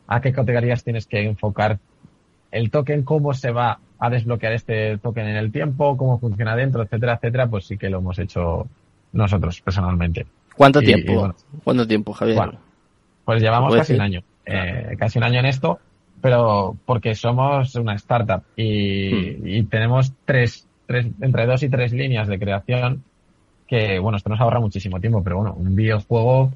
a 0.08 0.22
qué 0.22 0.34
categorías 0.34 0.84
tienes 0.84 1.06
que 1.06 1.22
enfocar 1.24 1.80
el 2.52 2.72
token, 2.72 3.04
cómo 3.04 3.34
se 3.34 3.52
va 3.52 3.80
a 4.00 4.10
desbloquear 4.10 4.54
este 4.54 4.98
token 4.98 5.28
en 5.28 5.36
el 5.36 5.52
tiempo, 5.52 5.98
cómo 5.98 6.20
funciona 6.20 6.56
dentro, 6.56 6.84
etcétera, 6.84 7.16
etcétera, 7.16 7.48
pues 7.48 7.66
sí 7.66 7.78
que 7.78 7.90
lo 7.90 8.00
hemos 8.00 8.18
hecho 8.20 8.68
nosotros 9.14 9.62
personalmente. 9.62 10.26
¿Cuánto 10.56 10.82
tiempo? 10.82 11.34
¿Cuánto 11.64 11.88
tiempo, 11.88 12.14
Javier? 12.14 12.52
pues 13.26 13.44
llevamos 13.44 13.76
casi 13.76 13.94
un 13.94 14.02
año, 14.02 14.24
eh, 14.44 14.96
casi 14.98 15.20
un 15.20 15.24
año 15.24 15.40
en 15.40 15.46
esto, 15.46 15.80
pero 16.20 16.76
porque 16.84 17.14
somos 17.14 17.76
una 17.76 17.94
startup 17.94 18.42
y, 18.56 19.12
hmm. 19.12 19.48
y 19.48 19.64
tenemos 19.64 20.14
tres, 20.26 20.68
tres, 20.88 21.06
entre 21.22 21.46
dos 21.46 21.62
y 21.62 21.70
tres 21.70 21.94
líneas 21.94 22.28
de 22.28 22.40
creación 22.40 23.04
que, 23.68 24.00
bueno, 24.00 24.18
esto 24.18 24.30
nos 24.30 24.42
ahorra 24.42 24.60
muchísimo 24.60 25.00
tiempo, 25.00 25.24
pero 25.24 25.38
bueno, 25.38 25.54
un 25.54 25.76
videojuego 25.76 26.52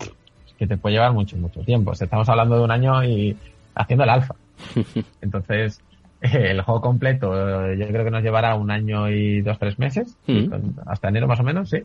que 0.57 0.65
te 0.65 0.77
puede 0.77 0.95
llevar 0.95 1.13
mucho, 1.13 1.38
mucho 1.38 1.62
tiempo. 1.62 1.93
estamos 1.93 2.27
hablando 2.27 2.57
de 2.57 2.63
un 2.63 2.71
año 2.71 3.03
y 3.03 3.38
haciendo 3.75 4.03
el 4.03 4.09
alfa. 4.09 4.33
Entonces, 5.22 5.81
el 6.22 6.62
juego 6.62 6.81
completo 6.81 7.74
yo 7.74 7.88
creo 7.88 8.05
que 8.05 8.12
nos 8.12 8.24
llevará 8.24 8.55
un 8.55 8.72
año 8.72 9.10
y 9.10 9.41
dos, 9.41 9.60
tres 9.60 9.77
meses, 9.77 10.17
hmm. 10.27 10.79
hasta 10.86 11.10
enero 11.10 11.27
más 11.27 11.39
o 11.39 11.43
menos, 11.43 11.69
sí. 11.69 11.83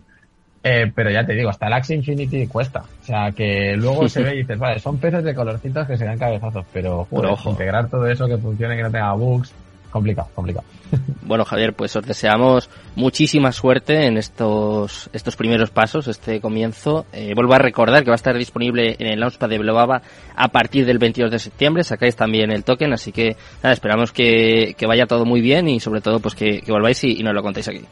Eh, 0.63 0.91
pero 0.95 1.11
ya 1.11 1.25
te 1.25 1.35
digo, 1.35 1.51
hasta 1.51 1.69
el 1.69 1.73
Axie 1.73 1.97
Infinity 1.97 2.47
cuesta. 2.47 2.81
O 2.81 3.05
sea, 3.05 3.31
que 3.33 3.77
luego 3.77 4.09
se 4.09 4.23
ve 4.23 4.35
y 4.35 4.39
dices, 4.39 4.59
vale, 4.59 4.79
son 4.81 4.99
peces 4.99 5.23
de 5.25 5.35
colorcitos 5.35 5.87
que 5.87 5.97
se 5.97 6.05
dan 6.05 6.19
cabezazos, 6.19 6.67
pero, 6.73 7.07
ojo. 7.11 7.51
integrar 7.51 7.89
todo 7.89 8.07
eso 8.07 8.27
que 8.27 8.39
funcione, 8.39 8.77
que 8.77 8.83
no 8.83 8.91
tenga 8.91 9.13
bugs, 9.13 9.53
complicado, 9.91 10.29
complicado. 10.35 10.67
Bueno, 11.29 11.45
Javier, 11.45 11.75
pues 11.75 11.95
os 11.95 12.07
deseamos 12.07 12.71
muchísima 12.97 13.53
suerte 13.53 14.07
en 14.07 14.17
estos, 14.17 15.11
estos 15.13 15.37
primeros 15.37 15.69
pasos, 15.69 16.09
este 16.09 16.41
comienzo. 16.41 17.05
Eh, 17.13 17.35
vuelvo 17.35 17.53
a 17.53 17.59
recordar 17.59 18.03
que 18.03 18.09
va 18.09 18.15
a 18.15 18.17
estar 18.17 18.35
disponible 18.35 18.97
en 18.99 19.09
el 19.09 19.21
Launchpad 19.21 19.51
de 19.51 19.59
Blobaba 19.59 20.01
a 20.35 20.49
partir 20.49 20.87
del 20.87 20.99
22 20.99 21.31
de 21.31 21.39
septiembre. 21.39 21.85
Sacáis 21.85 22.17
también 22.17 22.51
el 22.51 22.65
token, 22.65 22.95
así 22.95 23.13
que 23.13 23.37
nada, 23.63 23.75
esperamos 23.75 24.11
que, 24.11 24.75
que 24.79 24.87
vaya 24.87 25.05
todo 25.05 25.27
muy 25.27 25.43
bien 25.43 25.69
y 25.69 25.81
sobre 25.81 26.01
todo 26.01 26.19
pues 26.19 26.35
que, 26.35 26.63
volváis 26.67 27.05
y, 27.05 27.21
y 27.21 27.23
nos 27.23 27.35
lo 27.35 27.43
contéis 27.43 27.69
aquí. 27.69 27.85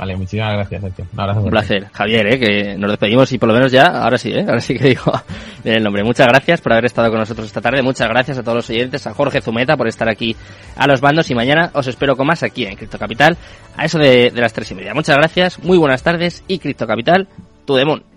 Vale, 0.00 0.16
muchísimas 0.16 0.54
gracias, 0.54 0.80
Sergio. 0.80 1.06
Un, 1.12 1.38
Un 1.44 1.50
placer. 1.50 1.86
Javier, 1.92 2.26
¿eh? 2.26 2.38
que 2.38 2.78
nos 2.78 2.90
despedimos 2.90 3.30
y 3.32 3.38
por 3.38 3.50
lo 3.50 3.54
menos 3.54 3.70
ya, 3.70 3.84
ahora 3.84 4.16
sí, 4.16 4.32
¿eh? 4.32 4.46
ahora 4.48 4.62
sí 4.62 4.74
que 4.74 4.88
digo 4.88 5.12
el 5.64 5.84
nombre. 5.84 6.02
Muchas 6.02 6.26
gracias 6.26 6.62
por 6.62 6.72
haber 6.72 6.86
estado 6.86 7.10
con 7.10 7.18
nosotros 7.18 7.46
esta 7.46 7.60
tarde. 7.60 7.82
Muchas 7.82 8.08
gracias 8.08 8.38
a 8.38 8.42
todos 8.42 8.56
los 8.56 8.70
oyentes, 8.70 9.06
a 9.06 9.12
Jorge 9.12 9.42
Zumeta 9.42 9.76
por 9.76 9.88
estar 9.88 10.08
aquí 10.08 10.34
a 10.74 10.86
los 10.86 11.02
bandos 11.02 11.30
y 11.30 11.34
mañana 11.34 11.70
os 11.74 11.86
espero 11.86 12.16
con 12.16 12.26
más 12.26 12.42
aquí 12.42 12.64
en 12.64 12.76
Cripto 12.76 12.98
Capital 12.98 13.36
a 13.76 13.84
eso 13.84 13.98
de, 13.98 14.30
de 14.30 14.40
las 14.40 14.54
tres 14.54 14.70
y 14.70 14.74
media. 14.74 14.94
Muchas 14.94 15.18
gracias, 15.18 15.62
muy 15.62 15.76
buenas 15.76 16.02
tardes 16.02 16.44
y 16.48 16.60
Cripto 16.60 16.86
Capital, 16.86 17.28
tu 17.66 17.74
demon. 17.74 18.09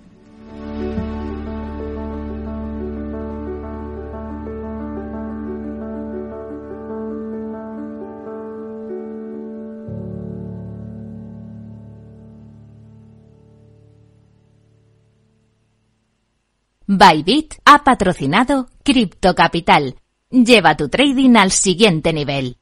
Bybit 16.98 17.56
ha 17.66 17.84
patrocinado 17.84 18.68
Cripto 18.84 19.34
Capital. 19.34 19.96
Lleva 20.30 20.78
tu 20.78 20.90
trading 20.90 21.36
al 21.38 21.50
siguiente 21.50 22.14
nivel. 22.14 22.58